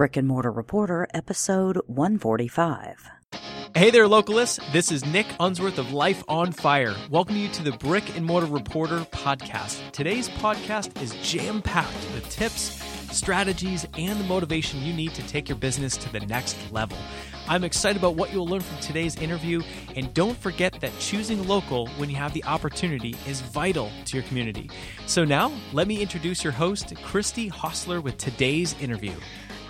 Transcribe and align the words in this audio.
Brick 0.00 0.16
and 0.16 0.26
Mortar 0.26 0.50
Reporter, 0.50 1.06
episode 1.12 1.76
145. 1.86 3.10
Hey 3.74 3.90
there, 3.90 4.06
localists. 4.06 4.58
This 4.72 4.90
is 4.90 5.04
Nick 5.04 5.26
Unsworth 5.38 5.76
of 5.76 5.92
Life 5.92 6.24
on 6.26 6.52
Fire. 6.52 6.94
Welcome 7.10 7.36
you 7.36 7.48
to 7.48 7.62
the 7.62 7.72
Brick 7.72 8.16
and 8.16 8.24
Mortar 8.24 8.46
Reporter 8.46 9.00
podcast. 9.12 9.92
Today's 9.92 10.30
podcast 10.30 11.02
is 11.02 11.12
jam 11.16 11.60
packed 11.60 11.92
with 12.14 12.26
tips, 12.30 12.82
strategies, 13.14 13.86
and 13.98 14.18
the 14.18 14.24
motivation 14.24 14.80
you 14.80 14.94
need 14.94 15.12
to 15.12 15.26
take 15.28 15.50
your 15.50 15.58
business 15.58 15.98
to 15.98 16.10
the 16.10 16.20
next 16.20 16.56
level. 16.72 16.96
I'm 17.46 17.62
excited 17.62 17.98
about 17.98 18.14
what 18.14 18.32
you'll 18.32 18.46
learn 18.46 18.62
from 18.62 18.80
today's 18.80 19.16
interview, 19.16 19.60
and 19.96 20.14
don't 20.14 20.38
forget 20.38 20.80
that 20.80 20.98
choosing 20.98 21.46
local 21.46 21.88
when 21.98 22.08
you 22.08 22.16
have 22.16 22.32
the 22.32 22.44
opportunity 22.44 23.16
is 23.26 23.42
vital 23.42 23.90
to 24.06 24.16
your 24.16 24.26
community. 24.28 24.70
So 25.04 25.26
now, 25.26 25.52
let 25.74 25.88
me 25.88 26.00
introduce 26.00 26.42
your 26.42 26.54
host, 26.54 26.94
Christy 27.04 27.48
Hostler, 27.48 28.00
with 28.00 28.16
today's 28.16 28.74
interview. 28.80 29.12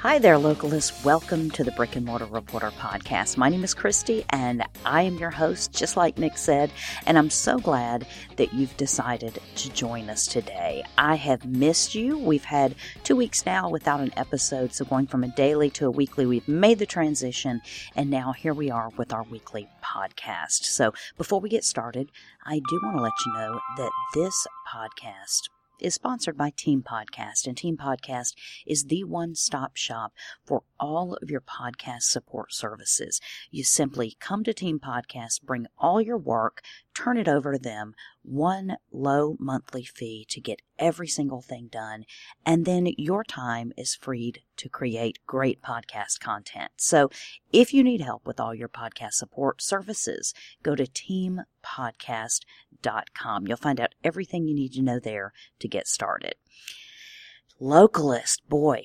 Hi 0.01 0.19
there, 0.19 0.37
localists. 0.37 1.05
Welcome 1.05 1.51
to 1.51 1.62
the 1.62 1.73
Brick 1.73 1.95
and 1.95 2.07
Mortar 2.07 2.24
Reporter 2.24 2.70
podcast. 2.70 3.37
My 3.37 3.51
name 3.51 3.62
is 3.62 3.74
Christy, 3.74 4.24
and 4.30 4.65
I 4.87 5.02
am 5.02 5.19
your 5.19 5.29
host, 5.29 5.74
just 5.74 5.95
like 5.95 6.16
Nick 6.16 6.38
said. 6.38 6.73
And 7.05 7.19
I'm 7.19 7.29
so 7.29 7.59
glad 7.59 8.07
that 8.37 8.55
you've 8.55 8.74
decided 8.79 9.38
to 9.57 9.71
join 9.73 10.09
us 10.09 10.27
today. 10.27 10.84
I 10.97 11.16
have 11.16 11.45
missed 11.45 11.95
you. 11.95 12.16
We've 12.16 12.47
had 12.47 12.77
two 13.05 13.15
weeks 13.15 13.45
now 13.45 13.69
without 13.69 14.01
an 14.01 14.15
episode, 14.16 14.73
so 14.73 14.87
going 14.87 15.07
from 15.07 15.23
a 15.23 15.29
daily 15.29 15.69
to 15.73 15.84
a 15.84 15.91
weekly, 15.91 16.24
we've 16.24 16.48
made 16.48 16.79
the 16.79 16.87
transition, 16.87 17.60
and 17.95 18.09
now 18.09 18.32
here 18.32 18.55
we 18.55 18.71
are 18.71 18.88
with 18.96 19.12
our 19.12 19.24
weekly 19.24 19.69
podcast. 19.85 20.65
So 20.65 20.95
before 21.19 21.41
we 21.41 21.51
get 21.51 21.62
started, 21.62 22.10
I 22.46 22.62
do 22.71 22.80
want 22.82 22.96
to 22.96 23.02
let 23.02 23.12
you 23.27 23.35
know 23.35 23.60
that 23.77 23.93
this 24.15 24.46
podcast 24.66 25.51
is 25.83 25.95
sponsored 25.95 26.37
by 26.37 26.51
Team 26.51 26.83
Podcast, 26.83 27.47
and 27.47 27.57
Team 27.57 27.77
Podcast 27.77 28.34
is 28.66 28.84
the 28.84 29.05
one 29.05 29.34
stop 29.34 29.77
shop 29.77 30.12
for 30.45 30.62
all 30.79 31.15
of 31.21 31.30
your 31.30 31.41
podcast 31.41 32.02
support 32.02 32.52
services. 32.52 33.21
You 33.51 33.65
simply 33.65 34.16
come 34.21 34.45
to 34.45 34.52
Team 34.52 34.79
Podcast, 34.79 35.43
bring 35.43 35.66
all 35.79 36.01
your 36.01 36.19
work, 36.19 36.63
turn 37.02 37.16
it 37.16 37.29
over 37.29 37.52
to 37.52 37.59
them, 37.59 37.95
one 38.23 38.76
low 38.93 39.37
monthly 39.38 39.84
fee 39.84 40.26
to 40.29 40.40
get 40.40 40.60
every 40.79 41.09
single 41.09 41.40
thing 41.40 41.68
done, 41.73 42.04
and 42.45 42.66
then 42.66 42.88
your 42.98 43.24
time 43.24 43.73
is 43.76 43.95
freed 43.95 44.40
to 44.57 44.68
create 44.68 45.18
great 45.26 45.62
podcast 45.62 46.20
content. 46.20 46.73
So 46.76 47.09
if 47.52 47.73
you 47.73 47.82
need 47.82 48.02
help 48.02 48.26
with 48.26 48.38
all 48.38 48.54
your 48.54 48.68
podcast 48.68 49.12
support 49.12 49.62
services, 49.62 50.34
go 50.62 50.74
to 50.74 50.84
teampodcast.com. 50.84 53.46
You'll 53.46 53.57
find 53.57 53.80
out 53.80 53.95
everything 54.04 54.46
you 54.46 54.54
need 54.54 54.74
to 54.74 54.82
know 54.82 54.98
there 54.98 55.32
to 55.60 55.68
get 55.68 55.88
started. 55.88 56.35
Localist, 57.59 58.42
boy, 58.48 58.85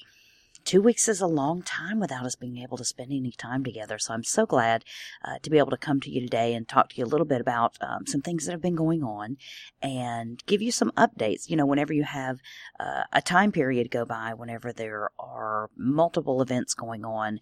two 0.66 0.82
weeks 0.82 1.08
is 1.08 1.22
a 1.22 1.28
long 1.28 1.62
time 1.62 2.00
without 2.00 2.26
us 2.26 2.36
being 2.36 2.58
able 2.58 2.78
to 2.78 2.84
spend 2.84 3.12
any 3.12 3.32
time 3.32 3.64
together. 3.64 3.98
So 4.00 4.14
I'm 4.14 4.24
so 4.24 4.46
glad 4.46 4.84
uh, 5.24 5.38
to 5.44 5.50
be 5.50 5.60
able 5.60 5.70
to 5.70 5.78
come 5.78 6.00
to 6.02 6.10
you 6.10 6.20
today 6.20 6.54
and 6.54 6.68
talk 6.68 6.90
to 6.90 6.98
you 6.98 7.06
a 7.06 7.08
little 7.08 7.26
bit 7.26 7.40
about 7.40 7.78
um, 7.82 8.08
some 8.08 8.22
things 8.22 8.46
that 8.46 8.52
have 8.52 8.62
been 8.62 8.76
going 8.76 9.04
on 9.04 9.38
and 9.82 10.44
give 10.48 10.62
you 10.62 10.72
some 10.72 10.92
updates. 10.98 11.50
You 11.50 11.56
know, 11.56 11.66
whenever 11.66 11.94
you 11.94 12.04
have 12.04 12.40
uh, 12.80 13.04
a 13.14 13.22
time 13.22 13.52
period 13.52 13.92
go 13.92 14.06
by, 14.06 14.34
whenever 14.34 14.74
there 14.74 15.10
are 15.20 15.70
multiple 15.78 16.42
events 16.42 16.74
going 16.74 17.06
on, 17.06 17.40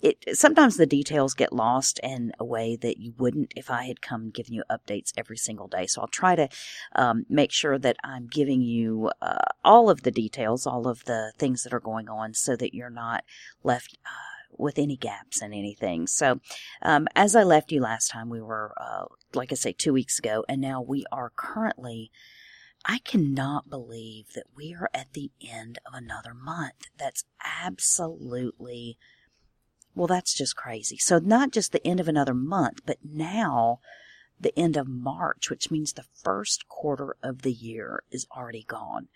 it 0.00 0.36
sometimes 0.36 0.76
the 0.76 0.86
details 0.86 1.34
get 1.34 1.52
lost 1.52 1.98
in 2.02 2.32
a 2.38 2.44
way 2.44 2.76
that 2.76 2.98
you 2.98 3.14
wouldn't 3.18 3.52
if 3.56 3.70
I 3.70 3.84
had 3.84 4.00
come 4.00 4.30
giving 4.30 4.54
you 4.54 4.62
updates 4.70 5.12
every 5.16 5.36
single 5.36 5.66
day. 5.66 5.86
So 5.86 6.00
I'll 6.00 6.08
try 6.08 6.36
to 6.36 6.48
um, 6.94 7.26
make 7.28 7.52
sure 7.52 7.78
that 7.78 7.96
I'm 8.04 8.26
giving 8.26 8.62
you 8.62 9.10
uh, 9.20 9.38
all 9.64 9.90
of 9.90 10.02
the 10.02 10.10
details, 10.10 10.66
all 10.66 10.86
of 10.86 11.04
the 11.04 11.32
things 11.38 11.64
that 11.64 11.74
are 11.74 11.80
going 11.80 12.08
on, 12.08 12.34
so 12.34 12.56
that 12.56 12.74
you're 12.74 12.90
not 12.90 13.24
left. 13.62 13.98
Uh, 14.04 14.10
with 14.56 14.78
any 14.78 14.96
gaps 14.96 15.40
in 15.40 15.52
anything. 15.52 16.06
So, 16.06 16.40
um, 16.82 17.06
as 17.14 17.36
I 17.36 17.44
left 17.44 17.70
you 17.70 17.80
last 17.80 18.10
time, 18.10 18.28
we 18.28 18.40
were, 18.40 18.72
uh, 18.76 19.04
like 19.34 19.52
I 19.52 19.54
say, 19.54 19.72
two 19.72 19.92
weeks 19.92 20.18
ago, 20.18 20.44
and 20.48 20.60
now 20.60 20.80
we 20.80 21.04
are 21.12 21.30
currently 21.36 22.10
I 22.84 22.98
cannot 23.00 23.68
believe 23.68 24.32
that 24.34 24.46
we 24.54 24.74
are 24.74 24.88
at 24.94 25.12
the 25.12 25.30
end 25.46 25.78
of 25.86 25.94
another 25.94 26.32
month. 26.32 26.88
That's 26.96 27.24
absolutely 27.44 28.98
well, 29.98 30.06
that's 30.06 30.32
just 30.32 30.54
crazy. 30.54 30.96
So 30.96 31.18
not 31.18 31.50
just 31.50 31.72
the 31.72 31.84
end 31.84 31.98
of 31.98 32.06
another 32.06 32.32
month, 32.32 32.82
but 32.86 32.98
now 33.04 33.80
the 34.40 34.56
end 34.56 34.76
of 34.76 34.86
March, 34.86 35.50
which 35.50 35.72
means 35.72 35.92
the 35.92 36.04
first 36.22 36.68
quarter 36.68 37.16
of 37.20 37.42
the 37.42 37.52
year 37.52 38.04
is 38.12 38.24
already 38.34 38.62
gone. 38.62 39.08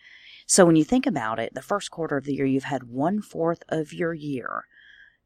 So 0.45 0.67
when 0.67 0.75
you 0.75 0.83
think 0.83 1.07
about 1.07 1.39
it, 1.39 1.55
the 1.55 1.63
first 1.63 1.93
quarter 1.93 2.17
of 2.17 2.25
the 2.25 2.35
year, 2.35 2.47
you've 2.47 2.65
had 2.65 2.83
one 2.83 3.23
fourth 3.23 3.63
of 3.69 3.93
your 3.93 4.13
year 4.13 4.65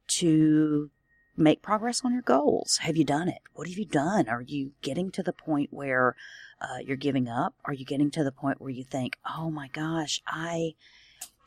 to 0.08 0.90
make 1.38 1.62
progress 1.62 2.02
on 2.04 2.12
your 2.12 2.22
goals. 2.22 2.80
Have 2.82 2.98
you 2.98 3.04
done 3.04 3.28
it? 3.28 3.40
What 3.54 3.66
have 3.66 3.78
you 3.78 3.86
done? 3.86 4.28
Are 4.28 4.42
you 4.42 4.72
getting 4.82 5.10
to 5.12 5.22
the 5.22 5.32
point 5.32 5.72
where 5.72 6.16
uh, 6.60 6.78
you're 6.84 6.96
giving 6.96 7.28
up? 7.28 7.54
Are 7.64 7.72
you 7.72 7.86
getting 7.86 8.10
to 8.10 8.22
the 8.22 8.30
point 8.30 8.60
where 8.60 8.70
you 8.70 8.84
think, 8.84 9.16
oh 9.38 9.50
my 9.50 9.68
gosh, 9.68 10.20
I 10.26 10.74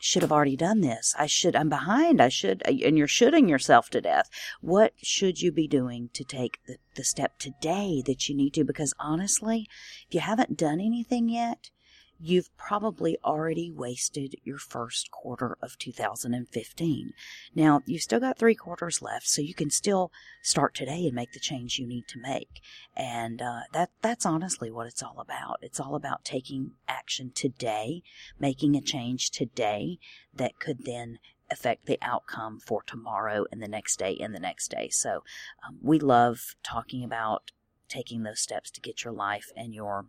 should 0.02 0.22
have 0.22 0.32
already 0.32 0.56
done 0.56 0.80
this. 0.80 1.14
I 1.18 1.26
should, 1.26 1.54
I'm 1.54 1.68
behind. 1.68 2.20
I 2.20 2.30
should, 2.30 2.62
uh, 2.66 2.72
and 2.84 2.96
you're 2.96 3.06
shooting 3.06 3.48
yourself 3.48 3.90
to 3.90 4.00
death. 4.00 4.30
What 4.62 4.94
should 5.02 5.42
you 5.42 5.52
be 5.52 5.68
doing 5.68 6.08
to 6.14 6.24
take 6.24 6.58
the, 6.66 6.78
the 6.96 7.04
step 7.04 7.38
today 7.38 8.02
that 8.06 8.28
you 8.28 8.34
need 8.34 8.54
to? 8.54 8.64
Because 8.64 8.94
honestly, 8.98 9.68
if 10.08 10.14
you 10.14 10.20
haven't 10.20 10.56
done 10.56 10.80
anything 10.80 11.28
yet, 11.28 11.70
you've 12.20 12.54
probably 12.56 13.16
already 13.24 13.70
wasted 13.70 14.34
your 14.44 14.58
first 14.58 15.10
quarter 15.10 15.56
of 15.62 15.78
2015. 15.78 17.12
Now, 17.54 17.82
you've 17.86 18.02
still 18.02 18.20
got 18.20 18.38
three 18.38 18.54
quarters 18.54 19.00
left, 19.00 19.26
so 19.26 19.40
you 19.40 19.54
can 19.54 19.70
still 19.70 20.12
start 20.42 20.74
today 20.74 21.06
and 21.06 21.14
make 21.14 21.32
the 21.32 21.40
change 21.40 21.78
you 21.78 21.86
need 21.86 22.06
to 22.08 22.20
make. 22.20 22.60
And 22.94 23.40
uh, 23.40 23.60
that 23.72 23.90
that's 24.02 24.26
honestly 24.26 24.70
what 24.70 24.86
it's 24.86 25.02
all 25.02 25.18
about. 25.18 25.58
It's 25.62 25.80
all 25.80 25.94
about 25.94 26.24
taking 26.24 26.72
action 26.86 27.32
today, 27.34 28.02
making 28.38 28.76
a 28.76 28.82
change 28.82 29.30
today 29.30 29.98
that 30.34 30.58
could 30.58 30.84
then 30.84 31.18
affect 31.50 31.86
the 31.86 31.98
outcome 32.02 32.60
for 32.60 32.82
tomorrow 32.82 33.44
and 33.50 33.62
the 33.62 33.68
next 33.68 33.98
day 33.98 34.16
and 34.20 34.34
the 34.34 34.40
next 34.40 34.70
day. 34.70 34.88
So 34.90 35.24
um, 35.66 35.78
we 35.82 35.98
love 35.98 36.54
talking 36.62 37.02
about 37.02 37.50
taking 37.88 38.22
those 38.22 38.40
steps 38.40 38.70
to 38.70 38.80
get 38.80 39.04
your 39.04 39.12
life 39.12 39.50
and 39.56 39.74
your 39.74 40.06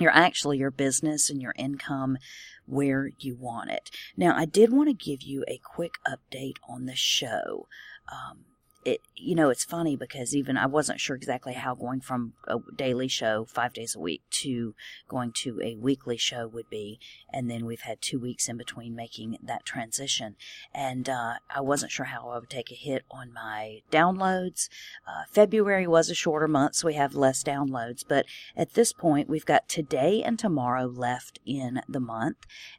your 0.00 0.10
actually 0.10 0.58
your 0.58 0.70
business 0.70 1.30
and 1.30 1.40
your 1.40 1.54
income 1.56 2.18
where 2.66 3.10
you 3.18 3.34
want 3.34 3.70
it. 3.70 3.90
Now, 4.16 4.36
I 4.36 4.44
did 4.44 4.72
want 4.72 4.88
to 4.88 4.94
give 4.94 5.22
you 5.22 5.44
a 5.48 5.58
quick 5.58 5.94
update 6.06 6.56
on 6.68 6.86
the 6.86 6.96
show. 6.96 7.66
Um, 8.10 8.44
it 8.84 9.00
you 9.14 9.34
know 9.34 9.50
it's 9.50 9.64
funny 9.64 9.96
because 9.96 10.34
even 10.34 10.56
I 10.56 10.66
wasn't 10.66 11.00
sure 11.00 11.16
exactly 11.16 11.52
how 11.52 11.74
going 11.74 12.00
from 12.00 12.32
a 12.46 12.58
daily 12.74 13.08
show 13.08 13.44
five 13.44 13.72
days 13.72 13.94
a 13.94 14.00
week 14.00 14.22
to 14.30 14.74
going 15.08 15.32
to 15.32 15.60
a 15.62 15.76
weekly 15.76 16.16
show 16.16 16.46
would 16.48 16.70
be, 16.70 16.98
and 17.32 17.50
then 17.50 17.66
we've 17.66 17.82
had 17.82 18.00
two 18.00 18.18
weeks 18.18 18.48
in 18.48 18.56
between 18.56 18.94
making 18.94 19.36
that 19.42 19.64
transition, 19.64 20.36
and 20.74 21.08
uh, 21.08 21.34
I 21.54 21.60
wasn't 21.60 21.92
sure 21.92 22.06
how 22.06 22.30
I 22.30 22.38
would 22.38 22.50
take 22.50 22.70
a 22.70 22.74
hit 22.74 23.04
on 23.10 23.32
my 23.32 23.80
downloads. 23.90 24.68
Uh, 25.06 25.24
February 25.30 25.86
was 25.86 26.08
a 26.08 26.14
shorter 26.14 26.48
month, 26.48 26.76
so 26.76 26.86
we 26.86 26.94
have 26.94 27.14
less 27.14 27.42
downloads, 27.42 28.04
but 28.06 28.26
at 28.56 28.74
this 28.74 28.92
point 28.92 29.28
we've 29.28 29.46
got 29.46 29.68
today 29.68 30.22
and 30.22 30.38
tomorrow 30.38 30.86
left 30.86 31.38
in 31.44 31.82
the 31.88 32.00
month, 32.00 32.38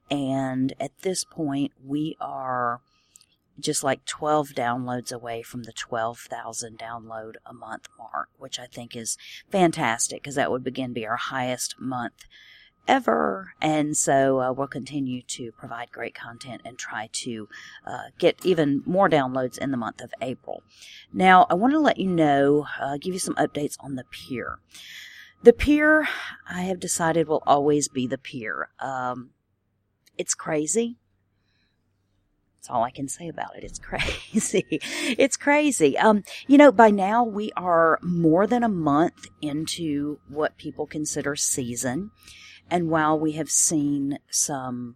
and 0.09 0.73
at 0.79 0.97
this 1.01 1.23
point 1.23 1.73
we 1.83 2.17
are 2.19 2.81
just 3.59 3.83
like 3.83 4.05
12 4.05 4.49
downloads 4.49 5.11
away 5.11 5.41
from 5.41 5.63
the 5.63 5.73
12,000 5.73 6.77
download 6.77 7.35
a 7.45 7.53
month 7.53 7.87
mark, 7.97 8.29
which 8.37 8.59
I 8.59 8.65
think 8.65 8.95
is 8.95 9.17
fantastic 9.49 10.21
because 10.21 10.35
that 10.35 10.51
would 10.51 10.63
begin 10.63 10.93
be 10.93 11.05
our 11.05 11.17
highest 11.17 11.79
month 11.79 12.25
ever. 12.87 13.53
And 13.61 13.95
so 13.95 14.41
uh, 14.41 14.51
we'll 14.51 14.67
continue 14.67 15.21
to 15.23 15.51
provide 15.51 15.91
great 15.91 16.15
content 16.15 16.61
and 16.65 16.77
try 16.77 17.09
to 17.13 17.47
uh, 17.85 18.05
get 18.17 18.45
even 18.45 18.83
more 18.85 19.09
downloads 19.09 19.57
in 19.57 19.71
the 19.71 19.77
month 19.77 20.01
of 20.01 20.13
April. 20.21 20.63
Now, 21.13 21.45
I 21.49 21.53
want 21.53 21.73
to 21.73 21.79
let 21.79 21.97
you 21.97 22.09
know, 22.09 22.67
uh, 22.79 22.97
give 22.97 23.13
you 23.13 23.19
some 23.19 23.35
updates 23.35 23.77
on 23.79 23.95
the 23.95 24.05
pier. 24.09 24.59
The 25.43 25.53
pier, 25.53 26.07
I 26.47 26.61
have 26.63 26.79
decided, 26.79 27.27
will 27.27 27.43
always 27.47 27.87
be 27.87 28.07
the 28.07 28.17
pier. 28.17 28.69
Um, 28.79 29.31
it's 30.17 30.35
crazy. 30.35 30.97
That's 32.61 32.69
all 32.69 32.83
I 32.83 32.91
can 32.91 33.07
say 33.07 33.27
about 33.27 33.57
it. 33.57 33.63
It's 33.63 33.79
crazy. 33.79 34.67
it's 35.17 35.35
crazy. 35.35 35.97
Um, 35.97 36.23
you 36.45 36.59
know, 36.59 36.71
by 36.71 36.91
now 36.91 37.23
we 37.23 37.51
are 37.57 37.97
more 38.03 38.45
than 38.45 38.63
a 38.63 38.69
month 38.69 39.25
into 39.41 40.19
what 40.27 40.59
people 40.59 40.85
consider 40.85 41.35
season. 41.35 42.11
And 42.69 42.91
while 42.91 43.19
we 43.19 43.31
have 43.31 43.49
seen 43.49 44.19
some, 44.29 44.95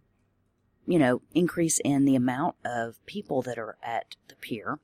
you 0.86 0.96
know, 0.96 1.22
increase 1.34 1.80
in 1.80 2.04
the 2.04 2.14
amount 2.14 2.54
of 2.64 3.04
people 3.04 3.42
that 3.42 3.58
are 3.58 3.76
at 3.82 4.14
the 4.28 4.36
pier, 4.36 4.78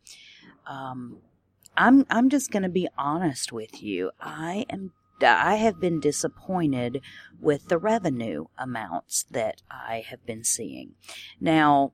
um, 0.66 1.18
I'm, 1.76 2.04
I'm 2.10 2.30
just 2.30 2.50
going 2.50 2.64
to 2.64 2.68
be 2.68 2.88
honest 2.98 3.52
with 3.52 3.80
you. 3.80 4.10
I 4.20 4.66
am 4.68 4.90
I 5.24 5.54
have 5.54 5.78
been 5.78 6.00
disappointed 6.00 7.00
with 7.40 7.68
the 7.68 7.78
revenue 7.78 8.46
amounts 8.58 9.24
that 9.30 9.62
I 9.70 10.04
have 10.08 10.26
been 10.26 10.42
seeing. 10.42 10.94
Now, 11.40 11.92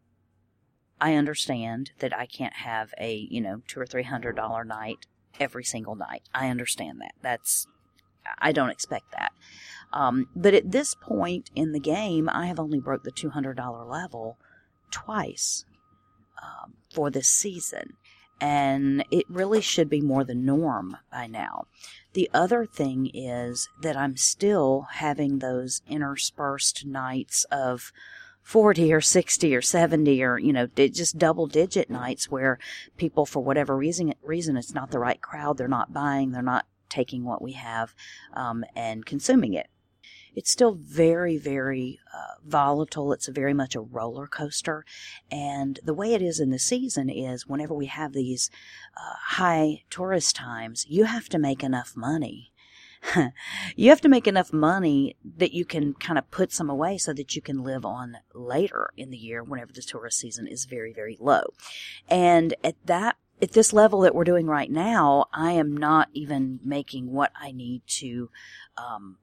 I 1.01 1.15
understand 1.15 1.93
that 1.99 2.17
I 2.17 2.27
can't 2.27 2.55
have 2.55 2.93
a, 2.99 3.27
you 3.31 3.41
know, 3.41 3.63
two 3.67 3.81
or 3.81 3.87
three 3.87 4.03
hundred 4.03 4.37
dollar 4.37 4.65
night 4.65 5.07
every 5.41 5.65
single 5.65 5.95
night. 5.95 6.23
I 6.35 6.49
understand 6.49 7.01
that. 7.01 7.15
That's, 7.23 7.67
I 8.39 8.53
don't 8.53 8.71
expect 8.71 9.13
that. 9.13 9.33
Um, 9.93 10.29
but 10.35 10.55
at 10.55 10.71
this 10.71 10.95
point 10.95 11.51
in 11.55 11.73
the 11.73 11.81
game, 11.81 12.29
I 12.29 12.47
have 12.47 12.61
only 12.61 12.81
broke 12.81 13.05
the 13.05 13.13
$200 13.13 13.89
level 13.89 14.37
twice 14.91 15.65
um, 16.43 16.75
for 16.93 17.11
this 17.11 17.29
season. 17.29 17.95
And 18.41 19.05
it 19.11 19.25
really 19.29 19.61
should 19.61 19.91
be 19.91 20.01
more 20.01 20.23
the 20.23 20.35
norm 20.35 20.97
by 21.11 21.27
now. 21.27 21.67
The 22.13 22.31
other 22.33 22.67
thing 22.67 23.11
is 23.13 23.69
that 23.81 23.97
I'm 23.97 24.17
still 24.17 24.87
having 24.93 25.39
those 25.39 25.83
interspersed 25.89 26.87
nights 26.87 27.45
of 27.51 27.93
40 28.49 28.95
or 28.95 29.03
60 29.03 29.55
or 29.55 29.61
70 29.61 30.23
or, 30.23 30.39
you 30.39 30.55
know, 30.55 30.67
just 30.75 31.19
double 31.19 31.47
digit 31.47 31.91
nights 31.91 32.31
where 32.31 32.59
people, 32.97 33.27
for 33.27 33.45
whatever 33.45 33.77
reason, 33.77 34.15
reason 34.23 34.57
it's 34.57 34.73
not 34.73 34.91
the 34.91 34.99
right 34.99 35.21
crowd. 35.21 35.59
They're 35.59 35.69
not 35.69 35.93
buying. 35.93 36.31
They're 36.31 36.41
not 36.41 36.65
taking 36.89 37.25
what 37.25 37.43
we 37.43 37.53
have 37.53 37.95
um, 38.33 38.65
and 38.75 39.05
consuming 39.05 39.53
it. 39.53 39.69
It's 40.35 40.51
still 40.51 40.73
very, 40.73 41.37
very 41.37 42.01
uh, 42.11 42.41
volatile. 42.43 43.13
It's 43.13 43.29
very 43.29 43.53
much 43.53 43.75
a 43.75 43.83
roller 43.83 44.27
coaster. 44.27 44.87
And 45.31 45.79
the 45.85 45.93
way 45.93 46.15
it 46.15 46.23
is 46.23 46.41
in 46.41 46.49
the 46.49 46.59
season 46.59 47.11
is 47.11 47.47
whenever 47.47 47.75
we 47.75 47.85
have 47.85 48.15
these 48.15 48.51
uh, 48.97 49.17
high 49.25 49.83
tourist 49.91 50.37
times, 50.37 50.87
you 50.89 51.05
have 51.05 51.29
to 51.29 51.39
make 51.39 51.63
enough 51.63 51.95
money 51.95 52.55
you 53.77 53.91
have 53.91 54.01
to 54.01 54.09
make 54.09 54.27
enough 54.27 54.53
money 54.53 55.17
that 55.37 55.53
you 55.53 55.65
can 55.65 55.95
kind 55.95 56.19
of 56.19 56.31
put 56.31 56.53
some 56.53 56.71
away 56.71 56.99
so 56.99 57.13
that 57.13 57.35
you 57.37 57.43
can 57.43 57.63
live 57.63 57.85
on 57.85 58.19
later 58.35 58.91
in 58.97 59.11
the 59.11 59.17
year 59.17 59.43
whenever 59.43 59.73
the 59.73 59.83
tourist 59.83 60.19
season 60.19 60.47
is 60.47 60.65
very, 60.65 60.93
very 60.93 61.17
low. 61.21 61.53
And 62.09 62.55
at 62.63 62.77
that 62.87 63.17
at 63.41 63.53
this 63.53 63.73
level 63.73 64.01
that 64.01 64.15
we're 64.15 64.25
doing 64.25 64.47
right 64.47 64.71
now, 64.71 65.27
I 65.33 65.53
am 65.53 65.77
not 65.77 66.09
even 66.13 66.61
making 66.65 67.13
what 67.13 67.33
I 67.41 67.53
need 67.53 67.83
to 67.87 68.31
um, 68.77 69.19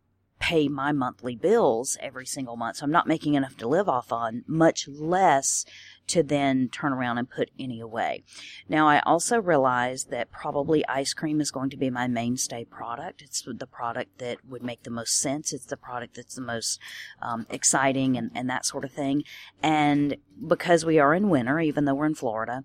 pay 0.46 0.68
my 0.68 0.92
monthly 0.92 1.36
bills 1.36 1.98
every 2.00 2.26
single 2.26 2.56
month. 2.56 2.78
So 2.78 2.84
I'm 2.84 2.92
not 2.92 3.08
making 3.08 3.34
enough 3.34 3.58
to 3.58 3.68
live 3.68 3.90
off 3.90 4.12
on, 4.12 4.44
much 4.46 4.88
less 4.88 5.66
to 6.06 6.22
then 6.22 6.70
turn 6.70 6.94
around 6.94 7.18
and 7.18 7.28
put 7.28 7.50
any 7.58 7.80
away. 7.80 8.24
Now, 8.70 8.88
I 8.88 9.00
also 9.00 9.42
realize 9.42 10.06
that 10.12 10.32
probably 10.32 10.86
ice 10.88 11.16
cream 11.16 11.42
is 11.42 11.50
going 11.50 11.72
to 11.72 11.78
be 11.78 11.90
my 11.90 12.08
mainstay 12.08 12.64
product. 12.64 13.24
It's 13.24 13.42
the 13.42 13.66
product 13.66 14.20
that 14.20 14.38
would 14.48 14.62
make 14.62 14.84
the 14.84 14.92
most 14.92 15.18
sense. 15.18 15.52
It's 15.52 15.66
the 15.66 15.78
product 15.78 16.16
that's 16.16 16.36
the 16.36 16.42
most 16.42 16.80
um, 17.24 17.48
exciting 17.50 18.16
and, 18.16 18.30
and 18.36 18.48
that 18.48 18.68
sort 18.68 18.86
of 18.86 18.92
thing. 18.92 19.24
And 19.64 20.18
because 20.48 20.86
we 20.86 21.00
are 21.00 21.16
in 21.16 21.32
winter, 21.32 21.60
even 21.60 21.86
though 21.86 21.96
we're 21.96 22.06
in 22.06 22.14
Florida, 22.14 22.64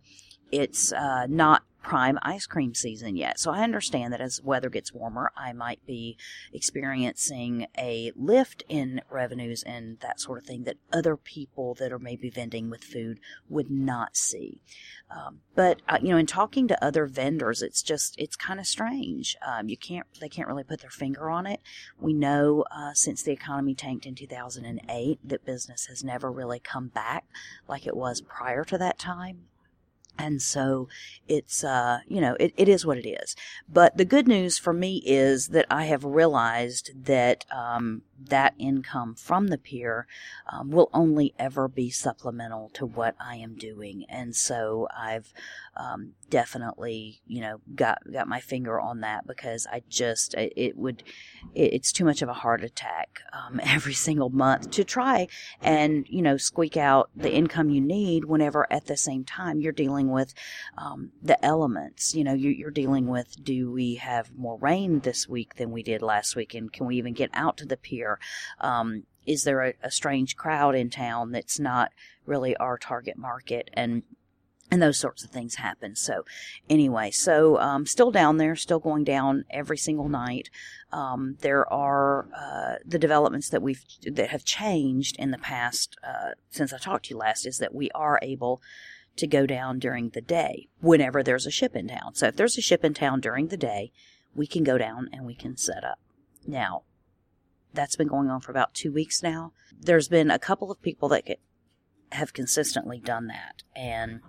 it's 0.50 0.92
uh, 0.92 1.26
not 1.28 1.62
prime 1.82 2.18
ice 2.22 2.46
cream 2.46 2.74
season 2.74 3.16
yet. 3.16 3.38
So 3.38 3.50
I 3.50 3.62
understand 3.62 4.12
that 4.12 4.20
as 4.20 4.42
weather 4.42 4.68
gets 4.68 4.92
warmer, 4.92 5.32
I 5.36 5.52
might 5.52 5.84
be 5.86 6.16
experiencing 6.52 7.66
a 7.76 8.12
lift 8.14 8.62
in 8.68 9.00
revenues 9.10 9.62
and 9.62 9.98
that 10.00 10.20
sort 10.20 10.38
of 10.38 10.44
thing 10.44 10.64
that 10.64 10.76
other 10.92 11.16
people 11.16 11.74
that 11.74 11.92
are 11.92 11.98
maybe 11.98 12.28
vending 12.28 12.70
with 12.70 12.84
food 12.84 13.18
would 13.48 13.70
not 13.70 14.16
see. 14.16 14.60
Um, 15.10 15.40
but 15.54 15.80
uh, 15.88 15.98
you 16.02 16.10
know, 16.10 16.18
in 16.18 16.26
talking 16.26 16.68
to 16.68 16.84
other 16.84 17.06
vendors, 17.06 17.62
it's 17.62 17.82
just 17.82 18.14
it's 18.18 18.36
kind 18.36 18.60
of 18.60 18.66
strange. 18.66 19.36
Um, 19.44 19.68
you 19.68 19.76
can't 19.76 20.06
they 20.20 20.28
can't 20.28 20.48
really 20.48 20.64
put 20.64 20.80
their 20.80 20.90
finger 20.90 21.30
on 21.30 21.46
it. 21.46 21.60
We 21.98 22.12
know 22.12 22.64
uh, 22.70 22.92
since 22.94 23.22
the 23.22 23.32
economy 23.32 23.74
tanked 23.74 24.06
in 24.06 24.14
2008 24.14 25.18
that 25.24 25.44
business 25.44 25.86
has 25.86 26.04
never 26.04 26.30
really 26.30 26.60
come 26.60 26.88
back 26.88 27.24
like 27.66 27.86
it 27.86 27.96
was 27.96 28.20
prior 28.20 28.64
to 28.64 28.78
that 28.78 28.98
time. 28.98 29.46
And 30.20 30.42
so 30.42 30.86
it's, 31.28 31.64
uh, 31.64 32.00
you 32.06 32.20
know, 32.20 32.36
it, 32.38 32.52
it 32.58 32.68
is 32.68 32.84
what 32.84 32.98
it 32.98 33.08
is. 33.08 33.34
But 33.66 33.96
the 33.96 34.04
good 34.04 34.28
news 34.28 34.58
for 34.58 34.74
me 34.74 35.02
is 35.06 35.48
that 35.48 35.64
I 35.70 35.84
have 35.84 36.04
realized 36.04 36.90
that 37.06 37.46
um, 37.50 38.02
that 38.22 38.52
income 38.58 39.14
from 39.14 39.48
the 39.48 39.56
pier 39.56 40.06
um, 40.52 40.70
will 40.70 40.90
only 40.92 41.32
ever 41.38 41.68
be 41.68 41.88
supplemental 41.88 42.70
to 42.74 42.84
what 42.84 43.14
I 43.18 43.36
am 43.36 43.54
doing. 43.56 44.04
And 44.10 44.36
so 44.36 44.88
I've 44.94 45.32
um, 45.80 46.12
definitely, 46.28 47.22
you 47.26 47.40
know, 47.40 47.60
got 47.74 47.98
got 48.12 48.28
my 48.28 48.40
finger 48.40 48.78
on 48.78 49.00
that 49.00 49.26
because 49.26 49.66
I 49.66 49.82
just 49.88 50.34
it, 50.34 50.52
it 50.56 50.76
would 50.76 51.02
it, 51.54 51.72
it's 51.74 51.92
too 51.92 52.04
much 52.04 52.20
of 52.20 52.28
a 52.28 52.34
heart 52.34 52.62
attack 52.62 53.20
um, 53.32 53.60
every 53.64 53.94
single 53.94 54.28
month 54.28 54.70
to 54.72 54.84
try 54.84 55.26
and 55.62 56.06
you 56.08 56.22
know 56.22 56.36
squeak 56.36 56.76
out 56.76 57.10
the 57.16 57.32
income 57.32 57.70
you 57.70 57.80
need 57.80 58.26
whenever 58.26 58.70
at 58.70 58.86
the 58.86 58.96
same 58.96 59.24
time 59.24 59.60
you're 59.60 59.72
dealing 59.72 60.10
with 60.10 60.34
um, 60.76 61.12
the 61.22 61.42
elements. 61.44 62.14
You 62.14 62.24
know, 62.24 62.34
you, 62.34 62.50
you're 62.50 62.70
dealing 62.70 63.06
with 63.06 63.42
do 63.42 63.70
we 63.70 63.94
have 63.94 64.36
more 64.36 64.58
rain 64.58 65.00
this 65.00 65.28
week 65.28 65.56
than 65.56 65.70
we 65.70 65.82
did 65.82 66.02
last 66.02 66.36
week, 66.36 66.54
and 66.54 66.70
can 66.70 66.86
we 66.86 66.96
even 66.96 67.14
get 67.14 67.30
out 67.32 67.56
to 67.58 67.64
the 67.64 67.76
pier? 67.76 68.18
Um, 68.60 69.04
is 69.26 69.44
there 69.44 69.62
a, 69.62 69.74
a 69.82 69.90
strange 69.90 70.36
crowd 70.36 70.74
in 70.74 70.90
town 70.90 71.30
that's 71.32 71.58
not 71.58 71.92
really 72.26 72.56
our 72.56 72.76
target 72.76 73.16
market? 73.16 73.70
And 73.72 74.02
and 74.70 74.80
those 74.80 74.98
sorts 74.98 75.24
of 75.24 75.30
things 75.30 75.56
happen. 75.56 75.96
So, 75.96 76.24
anyway, 76.68 77.10
so 77.10 77.58
um, 77.58 77.86
still 77.86 78.10
down 78.10 78.36
there, 78.36 78.54
still 78.54 78.78
going 78.78 79.04
down 79.04 79.44
every 79.50 79.76
single 79.76 80.08
night. 80.08 80.48
Um, 80.92 81.36
there 81.40 81.70
are 81.72 82.28
uh, 82.36 82.74
the 82.84 82.98
developments 82.98 83.48
that 83.50 83.62
we've 83.62 83.84
that 84.04 84.30
have 84.30 84.44
changed 84.44 85.16
in 85.18 85.30
the 85.30 85.38
past 85.38 85.96
uh, 86.06 86.32
since 86.50 86.72
I 86.72 86.78
talked 86.78 87.06
to 87.06 87.14
you 87.14 87.18
last. 87.18 87.46
Is 87.46 87.58
that 87.58 87.74
we 87.74 87.90
are 87.90 88.18
able 88.22 88.62
to 89.16 89.26
go 89.26 89.44
down 89.44 89.78
during 89.78 90.10
the 90.10 90.20
day 90.20 90.68
whenever 90.80 91.22
there's 91.22 91.46
a 91.46 91.50
ship 91.50 91.74
in 91.74 91.88
town. 91.88 92.14
So, 92.14 92.28
if 92.28 92.36
there's 92.36 92.58
a 92.58 92.62
ship 92.62 92.84
in 92.84 92.94
town 92.94 93.20
during 93.20 93.48
the 93.48 93.56
day, 93.56 93.92
we 94.34 94.46
can 94.46 94.62
go 94.62 94.78
down 94.78 95.08
and 95.12 95.26
we 95.26 95.34
can 95.34 95.56
set 95.56 95.84
up. 95.84 95.98
Now, 96.46 96.82
that's 97.74 97.96
been 97.96 98.08
going 98.08 98.30
on 98.30 98.40
for 98.40 98.50
about 98.52 98.74
two 98.74 98.92
weeks 98.92 99.22
now. 99.22 99.52
There's 99.78 100.08
been 100.08 100.30
a 100.30 100.38
couple 100.38 100.70
of 100.70 100.82
people 100.82 101.08
that 101.10 101.26
get, 101.26 101.40
have 102.12 102.32
consistently 102.32 102.98
done 102.98 103.28
that. 103.28 103.62
And 103.74 104.20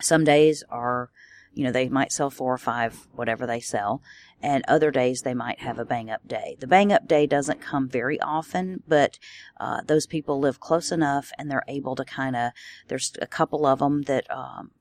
some 0.00 0.24
days 0.24 0.62
are, 0.68 1.10
you 1.54 1.64
know, 1.64 1.72
they 1.72 1.88
might 1.88 2.12
sell 2.12 2.30
four 2.30 2.52
or 2.52 2.58
five, 2.58 3.06
whatever 3.14 3.46
they 3.46 3.60
sell. 3.60 4.02
And 4.42 4.64
other 4.68 4.90
days 4.90 5.22
they 5.22 5.34
might 5.34 5.60
have 5.60 5.78
a 5.78 5.84
bang 5.84 6.10
up 6.10 6.26
day. 6.28 6.56
The 6.60 6.66
bang 6.66 6.92
up 6.92 7.08
day 7.08 7.26
doesn't 7.26 7.60
come 7.60 7.88
very 7.88 8.20
often, 8.20 8.82
but 8.86 9.18
uh, 9.58 9.80
those 9.86 10.06
people 10.06 10.38
live 10.38 10.60
close 10.60 10.92
enough 10.92 11.32
and 11.38 11.50
they're 11.50 11.64
able 11.66 11.96
to 11.96 12.04
kind 12.04 12.36
of, 12.36 12.52
there's 12.88 13.16
a 13.20 13.26
couple 13.26 13.64
of 13.64 13.78
them 13.78 14.02
that 14.02 14.30
um, 14.30 14.72